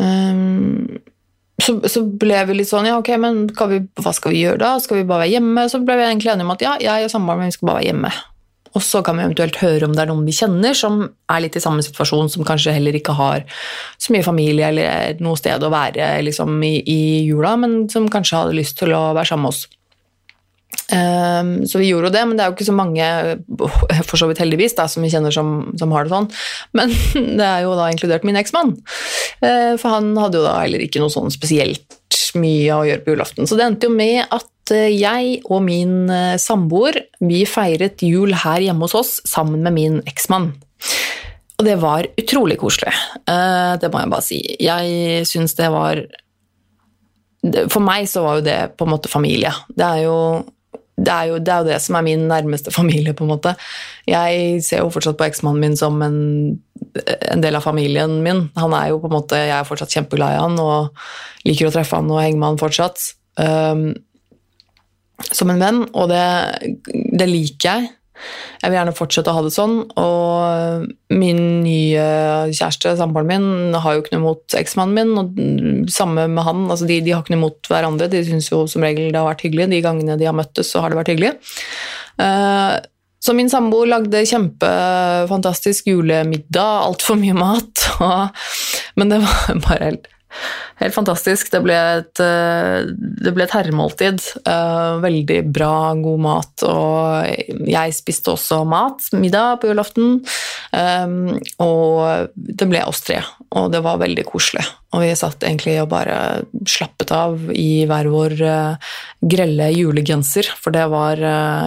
[0.00, 0.98] um,
[1.58, 4.72] så, så, ble vi litt sånn Ja, ok, men vi, hva skal vi gjøre da?
[4.82, 5.66] Skal vi bare være hjemme?
[5.68, 7.90] Så ble vi egentlig enige om at ja, jeg og samboeren min skal bare være
[7.90, 8.12] hjemme.
[8.78, 11.56] Og så kan vi eventuelt høre om det er noen vi kjenner som er litt
[11.58, 13.42] i samme situasjon, som kanskje heller ikke har
[13.98, 18.38] så mye familie eller noe sted å være liksom, i, i, jula, men som kanskje
[18.38, 19.66] hadde lyst til å være sammen med oss.
[20.88, 23.08] Um, så vi gjorde jo det, men det er jo ikke så mange,
[24.08, 26.28] for så vidt heldigvis, da, som vi kjenner som, som, har det sånn.
[26.78, 26.94] Men
[27.40, 28.76] det er jo da inkludert min eksmann.
[29.42, 31.98] Uh, for han hadde jo da heller ikke noe sånn spesielt
[32.38, 33.48] mye å gjøre på julaften.
[33.48, 38.34] Så det endte jo med at Eh, jeg og min eh, samboer vi feiret jul
[38.44, 40.52] her hjemme hos oss sammen med min eksmann.
[41.58, 42.92] Og det var utrolig koselig.
[43.26, 44.38] Eh, det må jeg bare si.
[44.62, 46.04] Jeg syns det var
[47.70, 49.50] For meg så var jo det på en måte familie.
[49.70, 50.16] Det er jo
[50.98, 53.54] det er, jo, det er jo det som er min nærmeste familie, på en måte.
[54.06, 56.18] Jeg ser jo fortsatt på eksmannen min som en,
[56.98, 58.48] en, del av familien min.
[58.58, 61.74] Han er jo på en måte, Jeg er fortsatt kjempeglad i han og liker å
[61.74, 63.06] treffe han og henge med han fortsatt.
[65.18, 66.24] Som en venn, og det,
[66.86, 67.88] det, liker jeg.
[68.58, 69.76] Jeg vil gjerne fortsette å ha det sånn.
[69.98, 72.04] Og min nye
[72.50, 75.14] kjæreste, samboeren min, har jo ikke noe imot eksmannen min.
[75.18, 76.66] Og samme med han.
[76.68, 78.10] Altså de, de, har ikke noe imot hverandre.
[78.12, 79.70] De syns jo som regel det har vært hyggelig.
[79.74, 81.34] De gangene de har møttes, så har det vært hyggelig.
[82.18, 82.78] Uh,
[83.22, 87.88] så min samboer lagde kjempefantastisk julemiddag, altfor mye mat.
[88.06, 88.46] Og,
[88.98, 90.08] men det var bare helt
[90.78, 91.50] Helt fantastisk.
[91.50, 94.22] Det ble et, eh, det ble et herremåltid.
[94.46, 96.64] Eh, veldig bra, god mat.
[96.68, 100.20] Og jeg spiste også mat, middag på julaften.
[100.72, 101.06] Eh,
[101.58, 104.66] og det ble oss tre, og det var veldig koselig.
[104.94, 108.38] Og vi satt egentlig og bare slappet av i hver vår
[109.20, 111.20] grelle julegenser, for det var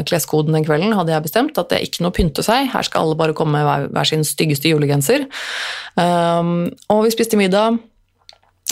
[0.09, 1.59] kleskoden den kvelden, hadde jeg bestemt.
[1.59, 4.25] At det er ikke noe pynte seg, her skal alle bare komme med hver sin
[4.25, 5.27] styggeste julegenser.
[6.01, 7.77] Og vi spiste middag.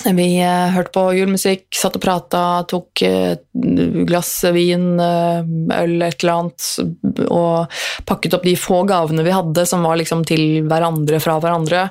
[0.05, 3.35] Vi eh, hørte på julemusikk, satt og prata, tok eh,
[4.07, 5.41] glass vin, eh,
[5.75, 6.67] øl, et eller annet,
[7.27, 11.87] og pakket opp de få gavene vi hadde som var liksom til hverandre fra hverandre,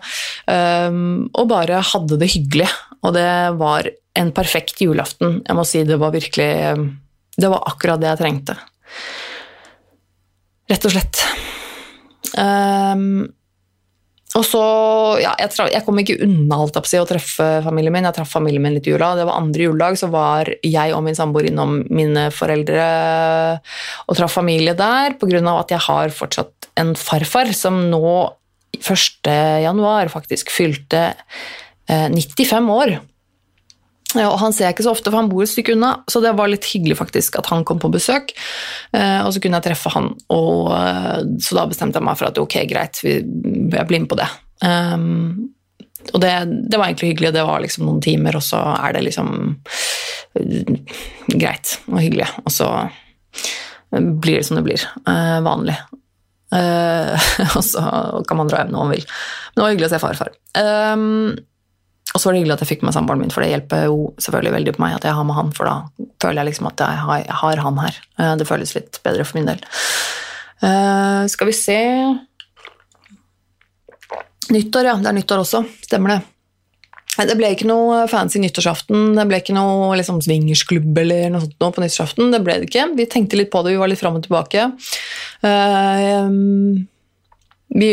[0.48, 2.68] og bare hadde det hyggelig.
[3.04, 3.28] Og det
[3.60, 5.42] var en perfekt julaften.
[5.44, 6.48] Jeg må si det var virkelig
[7.38, 8.56] Det var akkurat det jeg trengte.
[10.68, 11.20] Rett og slett.
[12.34, 13.28] Um,
[14.36, 14.62] og så,
[15.22, 18.04] ja, jeg, jeg, kom ikke unna alt å treffe familien min.
[18.04, 19.14] Jeg traff familien min litt i jula.
[19.16, 22.88] Det var andre juledag, så var jeg og min samboer innom mine foreldre
[24.04, 25.40] og traff familie der, pga.
[25.56, 28.10] at jeg har fortsatt en farfar som nå
[28.78, 29.30] 1.
[29.64, 31.14] januar faktisk fylte
[31.88, 32.98] eh, 95 år.
[34.16, 36.22] Ja, og Han ser jeg ikke så ofte, for han bor et stykke unna, så
[36.24, 38.32] det var litt hyggelig faktisk at han kom på besøk.
[38.96, 42.30] Eh, og så kunne jeg treffe han, og, eh, så da bestemte jeg meg for
[42.30, 44.28] at ok, greit, vi, jeg blir med på det.
[44.64, 45.50] Um,
[46.14, 46.32] og det,
[46.70, 49.30] det, var egentlig hyggelig, og det var liksom noen timer, og så er det liksom
[50.40, 50.72] uh,
[51.34, 52.30] greit og hyggelig.
[52.46, 52.72] Og så
[53.92, 54.82] blir det som det blir.
[55.44, 55.76] Vanlig.
[57.58, 57.80] Og så
[58.28, 59.02] kan man dra hjem når man vil.
[59.04, 60.30] Men det var hyggelig å se farfar.
[60.56, 61.36] Um,
[62.14, 63.98] og så var det hyggelig at jeg fikk med samboeren min, for det hjelper jo
[64.22, 66.80] selvfølgelig veldig på meg at jeg har med han, for da føler jeg liksom at
[66.80, 68.00] jeg har, jeg har han her.
[68.16, 69.60] Eh, det føles litt bedre for min del.
[70.58, 71.78] Uh, skal vi se
[74.48, 74.94] Nyttår, ja.
[74.96, 75.60] Det er nyttår også.
[75.84, 76.20] Stemmer det.
[77.28, 81.74] Det ble ikke noe fancy nyttårsaften, det ble ikke noe liksom, swingersklubb eller noe sånt
[81.74, 82.30] på nyttårsaften.
[82.32, 82.86] Det ble det ikke.
[82.96, 84.70] Vi tenkte litt på det, vi var litt fram og tilbake.
[85.42, 86.30] Uh,
[87.68, 87.88] vi,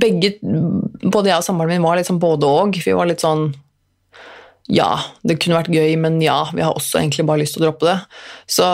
[0.00, 2.78] begge, både jeg og samboeren min var liksom både og.
[2.84, 3.50] Vi var litt sånn
[4.70, 4.90] ja,
[5.26, 7.88] det kunne vært gøy, men ja, vi har også egentlig bare lyst til å droppe
[7.88, 7.96] det.
[8.50, 8.66] Så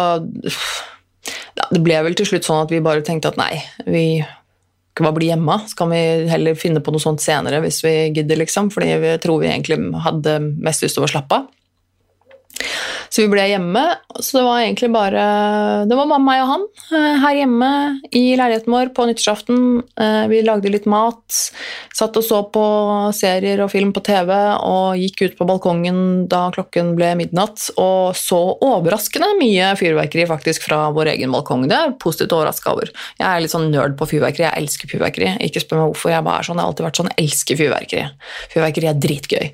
[1.73, 3.55] det ble vel til slutt sånn at vi bare tenkte at nei,
[3.89, 4.21] vi
[4.97, 5.57] kan bare bli hjemme.
[5.69, 8.71] Så kan vi heller finne på noe sånt senere hvis vi gidder, liksom.
[8.75, 11.49] Fordi vi tror vi egentlig hadde mest lyst til å slappe av.
[13.11, 13.83] Så vi ble hjemme.
[14.21, 15.25] Så det var egentlig bare
[15.89, 16.65] Det var meg og han
[16.97, 17.71] eh, her hjemme
[18.17, 19.61] i leiligheten vår på nyttårsaften.
[20.01, 21.23] Eh, vi lagde litt mat,
[21.97, 22.65] satt og så på
[23.17, 28.17] serier og film på TV og gikk ut på balkongen da klokken ble midnatt og
[28.19, 31.67] så overraskende mye fyrverkeri faktisk fra vår egen balkong.
[31.71, 32.93] Det er positivt overraska over.
[33.21, 34.47] Jeg er litt sånn nerd på fyrverkeri.
[34.49, 35.33] Jeg elsker fyrverkeri.
[35.47, 36.13] Ikke spør meg hvorfor.
[36.15, 38.05] Jeg bare er sånn, jeg har alltid vært sånn, jeg elsker fyrverkeri.
[38.55, 39.47] Fyrverkeri er dritgøy.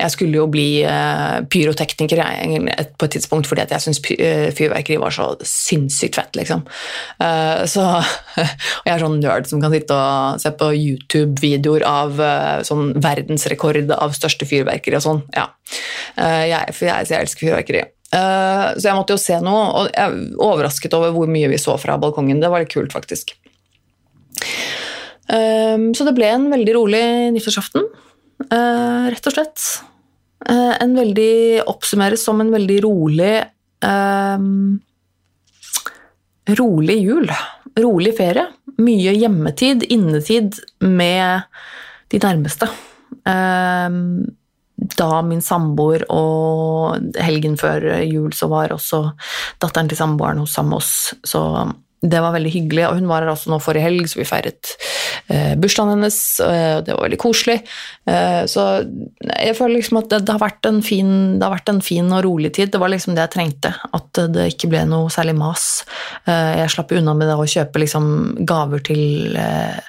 [0.00, 2.60] Jeg skulle jo bli uh, pyrotekniker jeg,
[3.00, 6.64] på et tidspunkt fordi jeg syntes eh, fyrverkeri var så sinnssykt fett, liksom.
[7.22, 7.86] Eh, så,
[8.40, 12.92] og jeg er sånn nerd som kan sitte og se på YouTube-videoer av eh, sånn
[13.00, 15.24] verdensrekord av største fyrverkeri og sånn.
[15.36, 15.48] Ja.
[16.20, 17.82] Jeg, for jeg, jeg elsker fyrverkeri.
[18.10, 21.76] Så jeg måtte jo se noe, og jeg er overrasket over hvor mye vi så
[21.78, 22.40] fra balkongen.
[22.42, 23.30] Det var litt kult, faktisk.
[25.30, 27.04] Så det ble en veldig rolig
[27.36, 27.86] nyttårsaften,
[28.50, 29.68] rett og slett.
[30.48, 33.34] Eh, en veldig Oppsummeres som en veldig rolig
[33.84, 34.80] um,
[36.58, 37.30] Rolig jul.
[37.78, 38.46] Rolig ferie.
[38.80, 41.44] Mye hjemmetid, innetid med
[42.10, 42.66] de nærmeste.
[43.28, 44.24] Um,
[44.96, 49.02] da min samboer og helgen før jul så var også
[49.60, 51.12] datteren til samboeren hos sammen oss.
[51.22, 51.42] Så
[52.00, 54.70] det var veldig hyggelig, og hun var her også nå forrige helg, så vi feiret
[55.28, 57.58] eh, bursdagen hennes, eh, og det var veldig koselig.
[58.08, 58.66] Eh, så
[59.28, 62.54] jeg føler liksom at det, det, har fin, det har vært en fin og rolig
[62.56, 62.72] tid.
[62.72, 65.66] Det var liksom det jeg trengte, at det ikke ble noe særlig mas.
[66.24, 68.06] Eh, jeg slapp unna med det å kjøpe liksom
[68.48, 69.82] gaver til eh,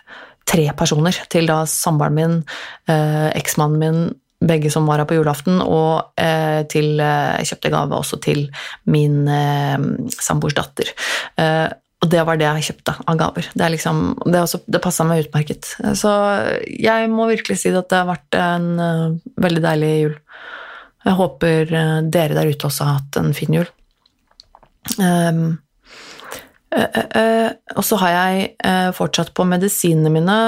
[0.52, 2.42] tre personer, til da samboeren min,
[2.92, 4.10] eh, eksmannen min,
[4.42, 8.48] begge som var her på julaften, og eh, til, jeg kjøpte gave også til
[8.90, 9.78] min eh,
[10.18, 10.92] samboers datter.
[12.02, 13.50] Eh, og det var det jeg kjøpte av gaver.
[13.54, 15.76] Det, liksom, det, det passa meg utmerket.
[15.98, 16.12] Så
[16.66, 20.16] jeg må virkelig si at det har vært en uh, veldig deilig jul.
[21.06, 23.70] Jeg håper uh, dere der ute også har hatt en fin jul.
[24.98, 25.60] Um,
[26.74, 28.52] uh, og så har jeg
[28.98, 30.42] fortsatt på medisinene mine,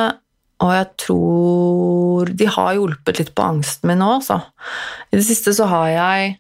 [0.64, 4.40] og jeg tror de har hjulpet litt på angsten min nå, altså.
[5.12, 6.38] I det siste så har jeg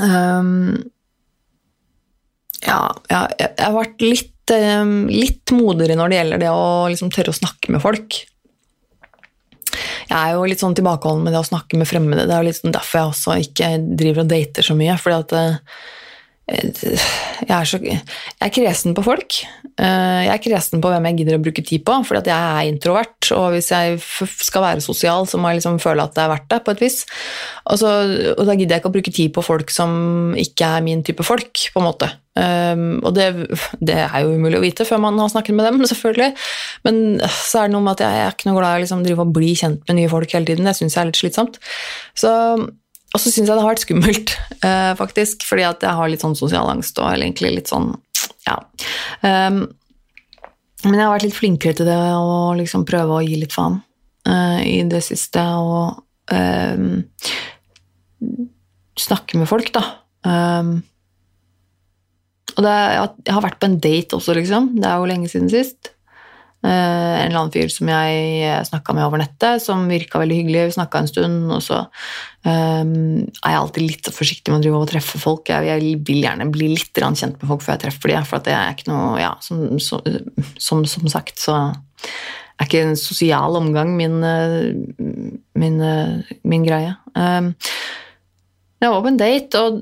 [0.00, 0.78] um,
[2.66, 7.12] ja, ja, jeg har vært litt, ehm, litt modigere når det gjelder det å liksom
[7.14, 8.22] tørre å snakke med folk.
[10.08, 12.24] Jeg er jo litt sånn tilbakeholden med det å snakke med fremmede.
[12.26, 14.96] Det er jo litt sånn derfor jeg også ikke driver og dater så mye.
[14.98, 15.56] fordi at eh,
[16.48, 18.00] jeg er, så, jeg
[18.46, 19.36] er kresen på folk.
[19.76, 22.46] Eh, jeg er kresen på hvem jeg gidder å bruke tid på, fordi at jeg
[22.62, 23.30] er introvert.
[23.36, 26.48] Og hvis jeg skal være sosial, så må jeg liksom føle at det er verdt
[26.54, 27.02] det, på et vis.
[27.66, 27.92] Og, så,
[28.32, 31.26] og da gidder jeg ikke å bruke tid på folk som ikke er min type
[31.26, 32.10] folk, på en måte.
[32.38, 33.28] Um, og det,
[33.82, 36.34] det, er jo umulig å vite før man har snakket med dem, selvfølgelig.
[36.86, 39.06] Men så er det noe med at jeg er ikke noe glad i å liksom,
[39.06, 40.68] drive bli kjent med nye folk hele tiden.
[40.68, 41.58] Det syns jeg er litt slitsomt.
[42.18, 42.34] Så
[43.08, 46.24] og så syns jeg det har vært skummelt, uh, faktisk, fordi at jeg har litt
[46.24, 47.94] sånn sosial angst og egentlig litt sånn
[48.46, 48.60] Ja.
[49.24, 49.66] Um,
[50.84, 53.80] men jeg har vært litt flinkere til det å liksom prøve å gi litt faen
[54.28, 57.00] uh, i det siste og um,
[58.98, 59.82] snakke med folk, da.
[60.22, 60.76] Um,
[62.58, 62.74] og det,
[63.28, 64.72] jeg har vært på en date også, liksom.
[64.80, 65.92] Det er jo lenge siden sist.
[66.58, 66.70] Uh,
[67.22, 70.64] en eller annen fyr som jeg eh, snakka med over nettet, som virka veldig hyggelig.
[70.66, 71.84] Vi snakka en stund, og så
[72.42, 75.52] um, er jeg alltid litt forsiktig med å drive og treffe folk.
[75.52, 78.56] Jeg, jeg, vil gjerne bli litt kjent med folk før jeg treffer dem, for det
[78.56, 80.00] er ikke noe Ja, som, så,
[80.58, 81.60] som, som, sagt, så
[82.58, 84.18] er ikke en sosial omgang min,
[85.54, 85.80] min,
[86.42, 86.98] min greie.
[87.14, 87.52] Um,
[88.78, 89.78] jeg var på en date, og,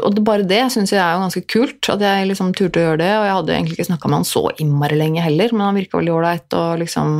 [0.00, 1.90] og bare det syns jeg er jo ganske kult.
[1.92, 3.10] At jeg liksom turte å gjøre det.
[3.20, 6.00] Og jeg hadde egentlig ikke snakka med han så innmari lenge heller, men han virka
[6.00, 6.56] veldig ålreit.
[6.58, 7.12] Og liksom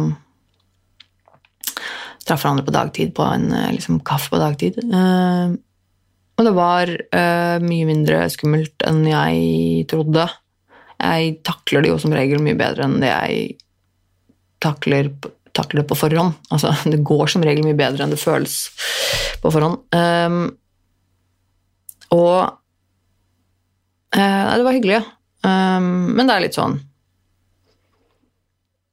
[2.26, 4.80] traff hverandre på dagtid på en eh, liksom, kaffe på dagtid.
[4.90, 5.54] Uh,
[6.36, 10.26] og det var uh, mye mindre skummelt enn jeg trodde.
[10.96, 13.46] Jeg takler det jo som regel mye bedre enn det jeg
[14.64, 15.14] takler
[15.56, 16.34] takler på forhånd.
[16.52, 18.58] Altså, det går som regel mye bedre enn det føles
[19.40, 19.86] på forhånd.
[19.94, 20.56] Um,
[22.14, 22.38] og
[24.14, 25.04] eh, det var hyggelig, ja.
[25.46, 26.72] Um, men det er litt sånn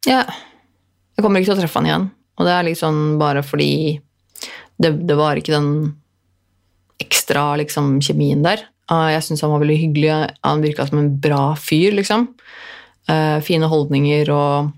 [0.06, 0.20] Ja,
[1.16, 2.06] jeg kommer ikke til å treffe han igjen.
[2.38, 3.74] Og det er liksom bare fordi
[4.82, 5.70] det, det var ikke den
[7.02, 8.66] ekstra liksom, kjemien der.
[8.92, 10.12] Uh, jeg syns han var veldig hyggelig.
[10.44, 12.28] Han virka som en bra fyr, liksom.
[13.08, 14.74] Uh, fine holdninger og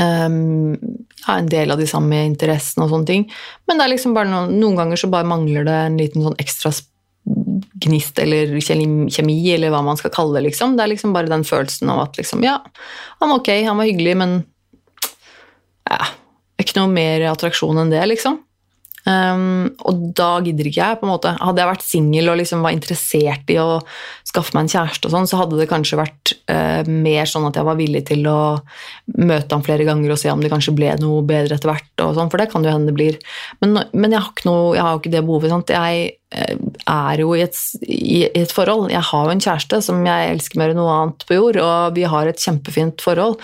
[0.00, 0.74] um,
[1.26, 3.28] ja, en del av de samme interessene og sånne ting.
[3.68, 6.38] Men det er liksom bare noen, noen ganger så bare mangler det en liten sånn
[6.42, 6.72] ekstra
[7.84, 10.50] gnist eller kjemi, eller hva man skal kalle det.
[10.50, 10.76] liksom.
[10.76, 12.58] Det er liksom bare den følelsen av at liksom, ja,
[13.20, 14.36] han var ok, han var hyggelig, men
[15.88, 16.00] ja,
[16.60, 18.40] ikke noe mer attraksjon enn det, liksom.
[19.04, 20.98] Um, og da gidder ikke jeg.
[21.00, 21.34] på en måte.
[21.36, 23.82] Hadde jeg vært singel og liksom var interessert i å
[24.24, 27.60] skaffe meg en kjæreste, og sånn, så hadde det kanskje vært uh, mer sånn at
[27.60, 28.40] jeg var villig til å
[29.20, 31.92] møte ham flere ganger og se om det kanskje ble noe bedre etter hvert.
[32.00, 33.20] og sånn, For det kan jo hende det blir.
[33.60, 35.52] Men, men jeg, har noe, jeg, har jo ikke det behovet.
[35.52, 35.74] Sant?
[35.76, 38.90] Jeg er jo i et, i et, forhold.
[38.92, 41.96] Jeg har jo en kjæreste som jeg elsker mer enn noe annet på jord, og
[41.96, 43.38] vi har et kjempefint forhold.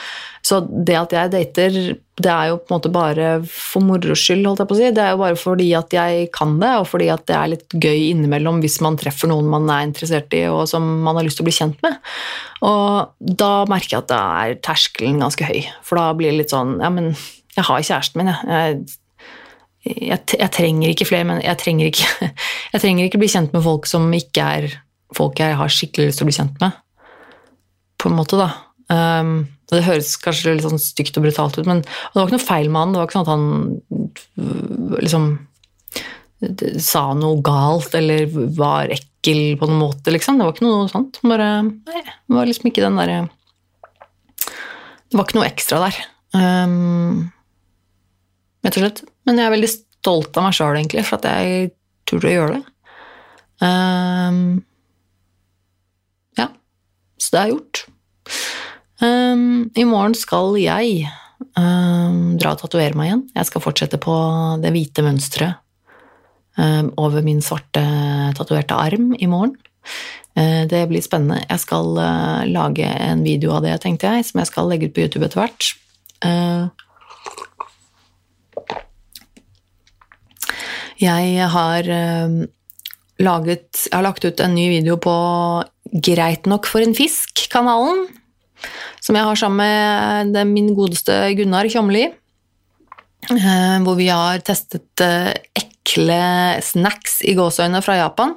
[0.47, 1.75] Så det at jeg dater,
[2.21, 4.93] det er jo på en måte bare for moro skyld, holdt jeg på å si.
[4.97, 7.77] Det er jo bare fordi at jeg kan det, og fordi at det er litt
[7.77, 11.41] gøy innimellom hvis man treffer noen man er interessert i, og som man har lyst
[11.41, 12.01] til å bli kjent med.
[12.67, 16.57] Og da merker jeg at da er terskelen ganske høy, for da blir det litt
[16.57, 17.13] sånn Ja, men
[17.57, 18.49] jeg har kjæresten min, jeg.
[18.49, 18.99] Jeg,
[19.87, 22.31] jeg, trenger ikke flere, men jeg trenger ikke,
[22.75, 24.69] jeg trenger ikke bli kjent med folk som ikke er
[25.17, 26.77] folk jeg har skikkelig lyst til å bli kjent med.
[28.01, 28.51] På en måte, da.
[28.91, 29.35] Um,
[29.71, 32.71] det høres kanskje litt sånn stygt og brutalt ut, men det var ikke noe feil
[32.71, 32.93] med han.
[32.93, 35.29] Det var ikke sånn at han liksom
[36.81, 40.39] sa noe galt eller var ekkel på noen måte, liksom.
[40.41, 41.21] Det var ikke noe sånt.
[41.27, 43.21] Bare, nei, det var liksom ikke den derre
[45.11, 46.01] Det var ikke noe ekstra der.
[46.35, 47.31] Um,
[48.65, 49.05] rett og slett.
[49.29, 51.73] Men jeg er veldig stolt av meg sjøl, egentlig, for at jeg
[52.09, 52.63] turte å gjøre det.
[53.61, 54.43] Um,
[56.41, 56.49] ja.
[57.21, 57.83] Så det er gjort.
[59.01, 61.09] Um, I morgen skal jeg
[61.57, 63.27] um, dra og tatovere meg igjen.
[63.37, 64.15] Jeg skal fortsette på
[64.63, 65.67] det hvite mønsteret
[67.01, 67.81] over min svarte
[68.37, 69.55] tatoverte arm i morgen.
[70.37, 71.41] Uh, det blir spennende.
[71.47, 74.95] Jeg skal uh, lage en video av det, tenkte jeg, som jeg skal legge ut
[74.97, 75.71] på YouTube etter hvert.
[76.21, 76.69] Uh,
[81.01, 81.87] jeg har
[83.21, 85.15] laget Jeg har lagt ut en ny video på
[85.91, 88.07] Greit nok for en fisk-kanalen
[89.01, 92.07] som jeg har sammen med min godeste Gunnar Kjomli.
[93.31, 96.21] Eh, hvor vi har testet eh, ekle
[96.65, 98.35] snacks i gåseøyne fra Japan.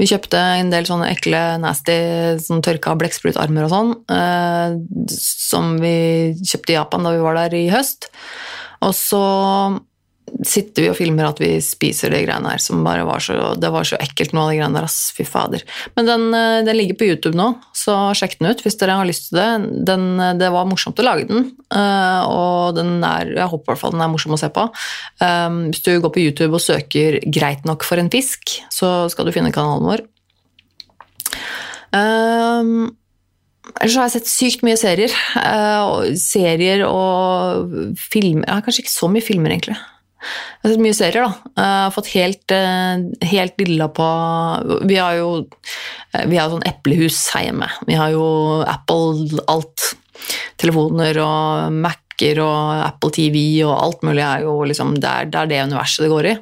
[0.00, 1.96] Vi kjøpte en del sånne ekle, nasty
[2.42, 4.76] sånn tørka blekksprutarmer og sånn, eh,
[5.14, 5.96] som vi
[6.42, 8.10] kjøpte i Japan da vi var der i høst.
[8.84, 9.24] Og så
[10.46, 13.70] sitter vi og filmer at vi spiser de greiene her som bare var så Det
[13.72, 15.12] var så ekkelt, av de greiene der, ass.
[15.16, 15.64] Fy fader.
[15.96, 19.08] Men den, eh, den, ligger på YouTube nå, så sjekk den ut hvis dere har
[19.08, 19.48] lyst til det.
[19.88, 23.72] Den, eh, det var morsomt å lage den, eh, og den er Jeg håper i
[23.72, 24.68] hvert fall den er morsom å se på.
[25.18, 29.32] Hvis du går på YouTube og søker 'Greit nok for en fisk', så skal du
[29.32, 30.00] finne kanalen vår.
[31.92, 32.96] Um,
[33.76, 35.12] Ellers har jeg sett sykt mye serier.
[36.16, 39.76] Serier og filmer ja, Kanskje ikke så mye filmer, egentlig.
[40.78, 41.52] Mye serier, da.
[41.54, 44.08] Jeg har fått helt, eh, helt dilla på
[44.88, 45.46] Vi har jo
[46.12, 47.68] eh, vi har sånn eplehus her hjemme.
[47.86, 49.94] Vi har jo Apple alt.
[50.58, 55.38] Telefoner og Mac-er og Apple TV og alt mulig er jo liksom Det er det,
[55.38, 56.34] er det universet det går i.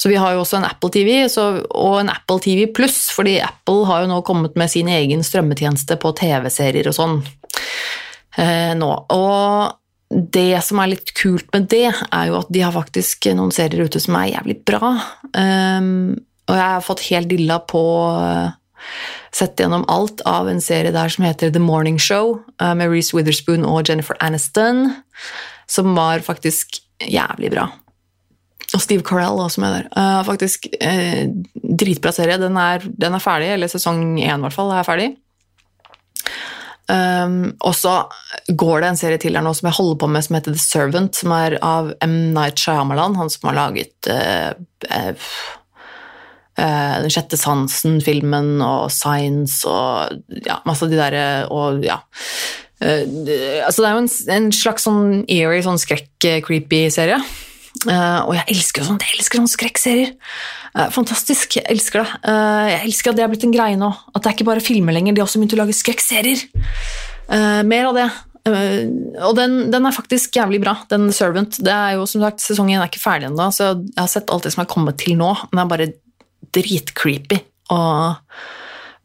[0.00, 3.36] Så vi har jo også en Apple TV så, og en Apple TV pluss, fordi
[3.44, 7.20] Apple har jo nå kommet med sin egen strømmetjeneste på TV-serier og sånn
[8.40, 8.90] eh, nå.
[9.12, 9.76] Og
[10.10, 13.86] det som er litt kult med det, er jo at de har faktisk noen serier
[13.86, 14.96] ute som er jævlig bra.
[15.30, 16.18] Um,
[16.50, 18.56] og jeg har fått helt dilla på uh,
[19.30, 23.12] Sett gjennom alt av en serie der som heter The Morning Show, uh, med Reece
[23.14, 24.88] Witherspoon og Jennifer Aniston,
[25.70, 27.68] som var faktisk jævlig bra.
[28.72, 29.90] Og Steve Carell også med der.
[29.94, 30.66] Uh, faktisk
[31.54, 32.40] dritbra serie.
[32.40, 35.12] Den er, den er ferdig, eller sesong én i hvert fall er ferdig.
[36.90, 37.92] Um, og så
[38.58, 40.62] går det en serie til her nå som jeg holder på med, som heter The
[40.62, 42.16] Servant, som er av M.
[42.36, 44.52] Night Shyamalan, han som har laget uh,
[44.90, 45.28] uh,
[46.60, 52.00] uh, Den sjette sansen-filmen og Science og ja, masse av de derre og ja.
[52.80, 57.20] altså det er jo en, en slags sånn eerie, sånn skrekk-creepy serie.
[57.84, 60.16] og jeg elsker sånt, jeg elsker sånne skrekkserier.
[60.70, 61.56] Uh, fantastisk.
[61.58, 62.18] Jeg elsker det.
[62.22, 63.90] Uh, jeg elsker at det er blitt en greie nå.
[64.14, 66.44] At det er ikke bare filmer lenger, de har også begynt å lage skrekkserier.
[67.30, 68.08] Uh, mer av det.
[68.48, 68.84] Øh,
[69.26, 71.58] og den, den, er faktisk jævlig bra, den Servant.
[71.60, 74.46] Det er jo som sagt, Sesongen er ikke ferdig ennå, så jeg har sett alt
[74.46, 75.92] det som er kommet til nå, men det er bare
[76.56, 77.40] dritcreepy.
[77.70, 78.16] Og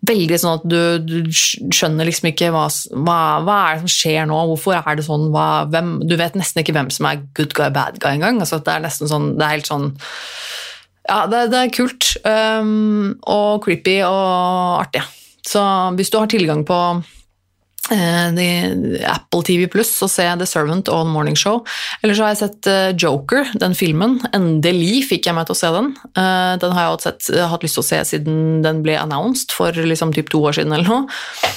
[0.05, 4.29] veldig sånn at du, du skjønner liksom ikke hva, hva, hva, er det som skjer
[4.29, 7.55] nå, hvorfor er det sånn, hva, hvem, Du vet nesten ikke hvem som er good
[7.57, 8.39] guy, bad guy engang.
[8.43, 9.91] Altså, det er nesten sånn, det er helt sånn
[11.05, 15.03] Ja, det, det er kult um, og creepy og artig.
[15.45, 15.61] Så
[15.97, 17.14] hvis du har tilgang på eh,
[17.93, 21.61] Apple TV Pluss og se The Servant og The Morning Show.
[22.01, 24.17] Eller så har jeg sett eh, Joker, den filmen.
[24.33, 25.91] Endelig fikk jeg meg til å se den.
[26.17, 30.15] Eh, den har jeg hatt lyst til å se siden den ble announced for liksom
[30.15, 31.53] typ to år siden eller noe.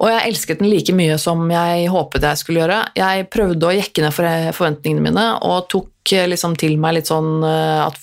[0.00, 2.78] Og jeg elsket den like mye som jeg håpet jeg skulle gjøre.
[2.96, 4.14] Jeg prøvde å jekke ned
[4.56, 7.98] forventningene mine og tok liksom til meg litt sånn at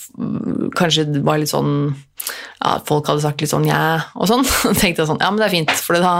[0.77, 1.89] kanskje det var litt sånn
[2.61, 4.45] ja, folk hadde sagt litt sånn ja og sånn.
[4.69, 6.13] Og tenkte jeg sånn, ja, men det er fint, for da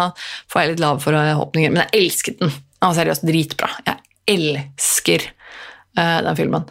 [0.51, 1.73] får jeg litt lave forhåpninger.
[1.73, 2.53] Men jeg elsket den.
[2.77, 3.69] Den var seriøst dritbra.
[3.87, 5.25] Jeg elsker
[5.97, 6.67] uh, den filmen.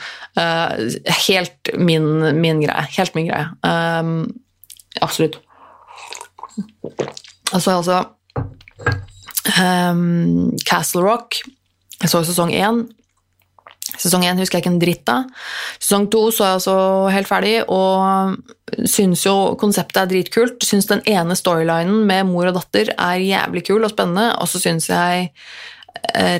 [1.26, 2.86] Helt min, min, greie.
[2.98, 3.48] Helt min greie.
[3.66, 4.20] Um,
[5.02, 5.40] absolutt.
[6.56, 8.04] Og så altså
[9.60, 11.40] um, Castle Rock.
[12.00, 12.84] Jeg så sesong én.
[13.96, 15.30] Sesong én husker jeg ikke en dritt av.
[15.78, 16.76] Sesong to så jeg altså
[17.14, 18.36] helt ferdig, og
[18.90, 20.66] syns jo konseptet er dritkult.
[20.66, 24.60] Syns den ene storylinen med mor og datter er jævlig kul og spennende, og så
[24.62, 25.30] syns jeg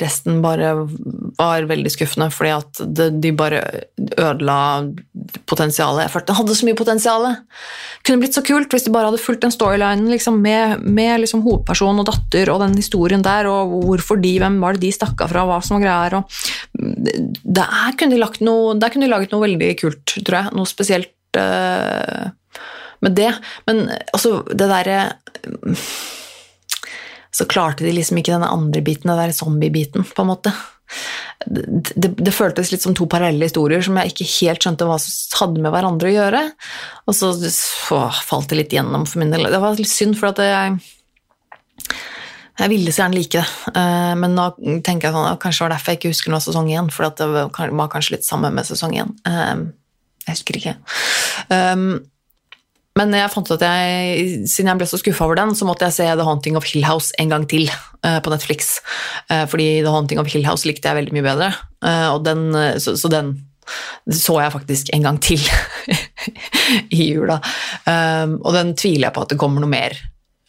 [0.00, 0.72] resten bare
[1.36, 2.80] var veldig skuffende, fordi at
[3.22, 3.60] de bare
[4.16, 4.58] ødela
[5.48, 6.06] potensialet.
[6.06, 7.26] Jeg følte den hadde så mye potensial.
[8.06, 11.44] Kunne blitt så kult hvis de bare hadde fulgt den storylinen liksom, med, med liksom,
[11.46, 15.24] hovedperson og datter og den historien der, og hvorfor de, hvem var det de stakk
[15.24, 16.18] av fra, hva som var greier.
[16.20, 20.56] Og der kunne de lagt noe, der kunne de laget noe veldig kult, tror jeg.
[20.56, 22.28] Noe spesielt uh,
[23.04, 23.32] med det.
[23.68, 25.00] Men altså, det derre
[25.46, 25.90] uh,
[27.36, 30.52] så klarte de liksom ikke den andre biten, den der zombie-biten, på en måte.
[31.46, 34.96] Det, det, det, føltes litt som to parallelle historier som jeg ikke helt skjønte hva
[35.02, 36.42] som hadde med hverandre å gjøre.
[37.06, 39.50] Og så å, falt det litt gjennom for min del.
[39.52, 40.78] Det var litt synd, for at jeg
[42.56, 44.46] jeg ville så gjerne like det, eh, men nå
[44.80, 47.26] tenker jeg sånn kanskje det var derfor jeg ikke husker noe sesong én, for det
[47.52, 49.12] var kanskje litt sammen med sesong én.
[49.28, 49.66] Eh,
[50.24, 50.72] jeg husker ikke.
[52.96, 55.88] Men jeg fant ut at jeg, siden jeg ble så skuffa over den, så måtte
[55.88, 58.78] jeg se The Haunting of Hill House en gang til uh, på Netflix.
[59.28, 61.52] Uh, fordi The Haunting of Hill House likte jeg veldig mye bedre,
[61.84, 62.48] uh, den,
[62.80, 63.36] så, så, den
[64.08, 65.42] så jeg faktisk en gang til
[66.96, 67.40] i jula.
[67.84, 69.98] Um, og den tviler jeg på at det kommer noe mer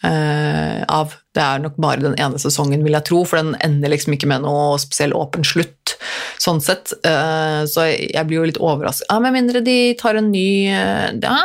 [0.08, 1.16] av.
[1.34, 4.30] Det er nok bare den ene sesongen, vil jeg tro, for den ender liksom ikke
[4.30, 5.96] med noe spesiell åpen slutt.
[6.38, 6.94] Sånn sett.
[7.02, 9.10] så jeg blir jo litt overrasket.
[9.10, 11.40] Ja, med mindre de tar en ny Ja,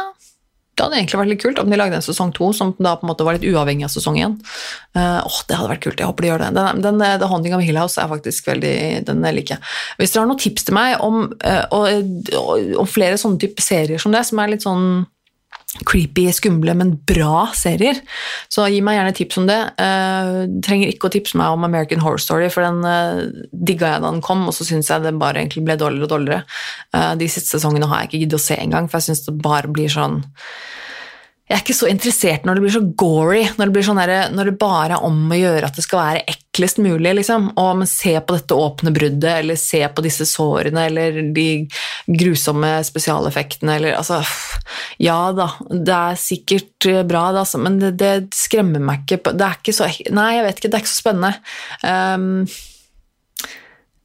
[0.73, 3.05] det hadde egentlig vært litt kult om de lagde en sesong to som da på
[3.05, 4.39] en måte var litt uavhengig av sesong én.
[4.97, 6.51] Uh, oh, det hadde vært kult, jeg håper de gjør det.
[6.57, 8.75] Den, den, The Haunting of Hill House er faktisk veldig
[9.09, 9.73] Den liker jeg.
[10.01, 13.65] Hvis dere har noen tips til meg om, uh, og, og, og, flere sånne type
[13.65, 15.05] serier som det, som er litt sånn
[15.89, 17.99] creepy, skumle, men bra serier.
[18.53, 19.59] Så gi meg gjerne tips om det.
[19.81, 24.05] Uh, trenger ikke å tipse meg om American Horror Story, for den uh, digga jeg
[24.05, 26.45] da den kom, og så syns jeg det bare egentlig ble dårligere og dårligere.
[26.93, 29.39] Uh, de siste sesongene har jeg ikke giddet å se engang, for jeg syns det
[29.41, 30.21] bare blir sånn
[31.53, 34.49] jeg er ikke så interessert når det blir så gory, når det, sånn der, når
[34.49, 37.13] det bare er om å gjøre at det skal være eklest mulig.
[37.19, 37.51] Liksom.
[37.61, 41.47] Og, men se på dette åpne bruddet, eller se på disse sårene, eller de
[42.09, 44.23] grusomme spesialeffektene, eller altså
[45.03, 49.37] Ja da, det er sikkert bra, det, altså, men det, det, skremmer meg ikke.
[49.37, 51.35] Det er ikke så Nei, jeg vet ikke, det er ikke så spennende.
[51.85, 52.72] Um,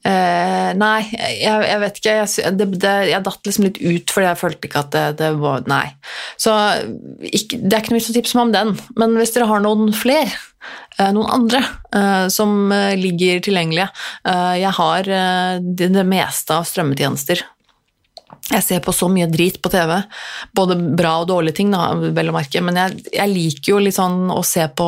[0.07, 2.11] Uh, nei, jeg, jeg, vet ikke.
[2.15, 5.31] Jeg, det, det, jeg, datt liksom litt ut fordi jeg følte ikke at det, det
[5.41, 5.85] var Nei.
[6.39, 6.53] Så
[7.27, 8.71] ikke, det er ikke noe vits å tipse meg om den.
[8.99, 10.31] Men hvis dere har noen flere,
[11.01, 13.89] uh, noen andre, uh, som ligger tilgjengelige
[14.61, 17.43] Jeg har det, det, meste av strømmetjenester.
[18.47, 19.97] Jeg ser på så mye drit på TV,
[20.55, 23.97] både bra og dårlige ting, da, vel å merke, men jeg, jeg liker jo litt
[23.97, 24.87] sånn å se på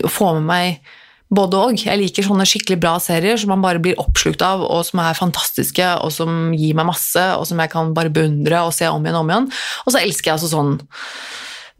[0.00, 0.90] Å få med meg
[1.30, 1.82] både og.
[1.84, 5.18] Jeg liker sånne skikkelig bra serier som man bare blir oppslukt av, og som er
[5.18, 9.04] fantastiske, og som gir meg masse, og som jeg kan bare beundre og se om
[9.04, 9.48] igjen og om igjen.
[9.86, 10.74] Og så elsker jeg altså sånn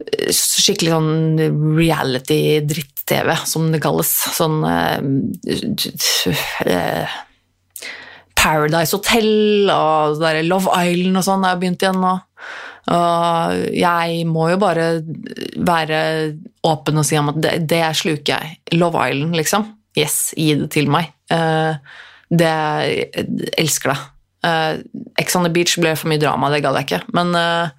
[0.07, 1.43] eh, skikkelig sånn
[1.79, 4.13] reality-dritt-TV, som det kalles.
[4.37, 4.97] Sånn uh,
[6.71, 7.19] uh,
[8.41, 12.17] Paradise Hotel og Love Island og sånn har jeg begynt igjen nå.
[12.89, 14.85] Og jeg må jo bare
[15.61, 15.99] være
[16.67, 18.57] åpen og si om at det, det sluker jeg.
[18.79, 19.67] Love Island, liksom.
[19.97, 21.11] Yes, gi det til meg.
[21.31, 21.77] Uh,
[22.31, 23.27] det jeg
[23.59, 23.99] elsker det.
[24.41, 27.03] Uh, Ex on the Beach ble for mye drama, det gadd jeg ikke.
[27.17, 27.69] Men uh,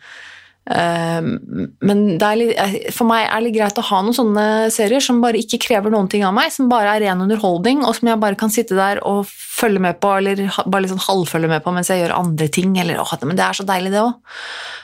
[0.63, 2.03] men
[2.39, 2.53] litt,
[2.95, 6.07] for meg er det greit å ha noen sånne serier som bare ikke krever noen
[6.11, 9.01] ting av meg, som bare er ren underholdning, og som jeg bare kan sitte der
[9.09, 12.77] og følge med på, eller bare sånn halvfølge med på mens jeg gjør andre ting.
[12.79, 14.39] Eller, åh, men det er så deilig, det òg.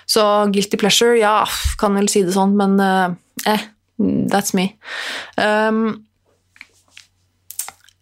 [0.08, 1.36] Så guilty pleasure, ja,
[1.78, 3.66] kan vel si det sånn, men eh,
[4.34, 4.72] that's me.
[5.38, 6.02] Um,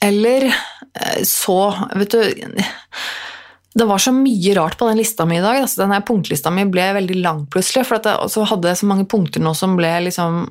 [0.01, 0.49] eller
[1.25, 2.21] så Vet du
[3.77, 5.61] det var så mye rart på den lista mi i dag.
[5.61, 7.85] Altså, denne punktlista mi ble veldig lang plutselig.
[7.85, 10.47] For jeg hadde så mange punkter nå som ble liksom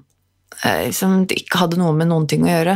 [0.61, 2.75] eh, som ikke hadde noe med noen ting å gjøre.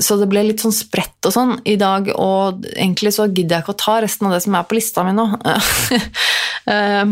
[0.00, 3.66] Så det ble litt sånn spredt og sånn i dag, og egentlig så gidder jeg
[3.66, 5.28] ikke å ta resten av det som er på lista mi nå.
[6.64, 7.10] Ehm,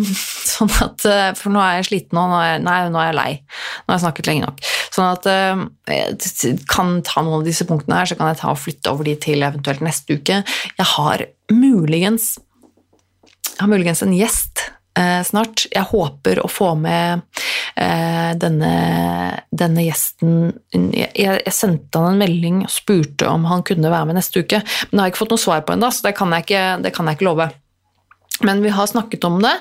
[0.49, 3.17] sånn at, eh, For nå er jeg sliten, og nå er, nei, nå er jeg
[3.19, 3.33] lei.
[3.83, 4.63] Nå har jeg snakket lenge nok.
[4.97, 5.61] Sånn at eh,
[5.93, 9.05] jeg kan ta noen av disse punktene her, så kan jeg ta og flytte over
[9.11, 10.41] de til eventuelt neste uke.
[10.79, 12.52] Jeg har muligens jeg
[13.59, 14.65] har muligens en gjest
[14.99, 15.67] eh, snart.
[15.71, 17.23] Jeg håper å få med
[17.77, 18.73] eh, denne,
[19.51, 24.21] denne, gjesten jeg, jeg, sendte han en melding og spurte om han kunne være med
[24.21, 26.65] neste uke, men jeg har ikke fått noe svar på ennå, så det kan, ikke,
[26.85, 27.51] det kan jeg ikke love.
[28.43, 29.55] Men vi har snakket om det,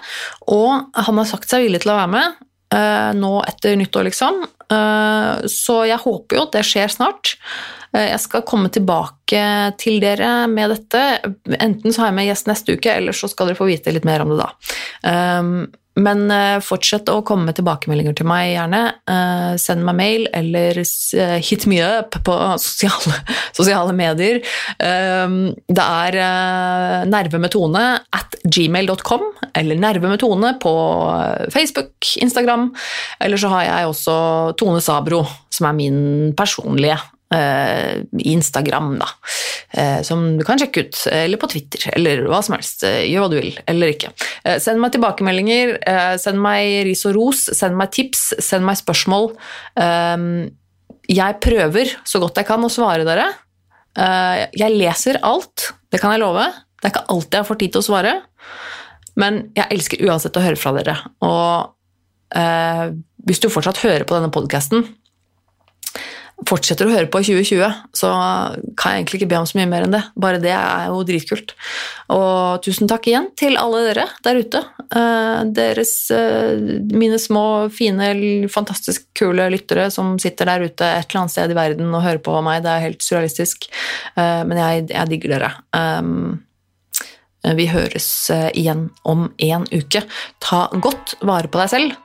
[0.50, 2.42] og han har sagt seg villig til å være med
[2.76, 4.44] eh, nå etter nyttår, liksom.
[4.72, 7.36] Eh, så jeg håper jo at det skjer snart.
[7.92, 9.44] Eh, jeg skal komme tilbake
[9.82, 11.04] til dere med dette.
[11.60, 14.08] Enten så har jeg med gjest neste uke, eller så skal dere få vite litt
[14.08, 14.52] mer om det da.
[16.00, 18.82] Men eh, fortsett å komme med tilbakemeldinger til meg, gjerne.
[19.60, 20.80] Send meg mail, eller
[21.44, 23.18] hit me up på sosiale,
[23.58, 24.40] sosiale medier.
[24.80, 26.18] Um, det er
[27.12, 27.86] nervemetone
[28.16, 29.26] at gmail.com,
[29.60, 30.76] eller nervemetone på
[31.54, 32.70] Facebook, Instagram.
[33.20, 34.20] Eller så har jeg også
[34.60, 36.00] Tone Sabro, som er min
[36.40, 39.08] personlige Eh, Instagram, da,
[39.72, 42.84] eh, som du kan sjekke ut, eller på Twitter, eller hva som helst.
[42.88, 44.12] Eh, gjør hva du vil, eller ikke.
[44.60, 45.78] Send meg tilbakemeldinger,
[46.20, 49.32] send meg ris og ros, send meg tips, send meg spørsmål.
[51.12, 53.30] Jeg prøver så godt jeg kan å svare dere.
[54.56, 56.46] Jeg leser alt, det kan jeg love.
[56.82, 58.16] Det er ikke alltid jeg får tid til å svare,
[59.20, 60.98] men jeg elsker uansett å høre fra dere.
[61.22, 61.78] Og
[63.28, 64.88] hvis du fortsatt hører på denne podkasten,
[66.48, 68.10] fortsetter å høre på i 2020, så
[68.80, 70.02] kan jeg egentlig ikke be om så mye mer enn det.
[70.20, 71.54] Bare det er jo dritkult.
[72.14, 74.64] Og tusen takk igjen til alle dere der ute.
[74.90, 76.58] Eh, deres, eh,
[76.92, 78.12] mine små, fine,
[78.52, 82.24] fantastisk kule lyttere som sitter der ute et eller annet sted i verden og hører
[82.26, 82.64] på meg.
[82.66, 83.70] Det er helt surrealistisk.
[84.16, 85.52] Eh, men jeg, jeg digger dere.
[87.58, 88.08] Vi høres
[88.54, 90.04] igjen om en uke.
[90.46, 91.98] Ta godt vare på deg selv,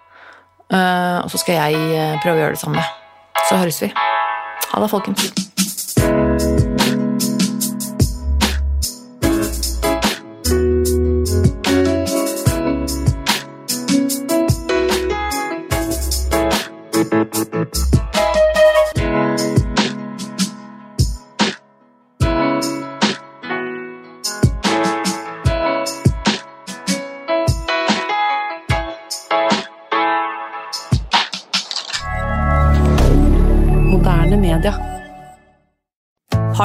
[0.72, 2.90] og så skal jeg prøve å gjøre det samme.
[3.44, 3.92] Så høres vi.
[4.72, 5.55] Ha det, folkens.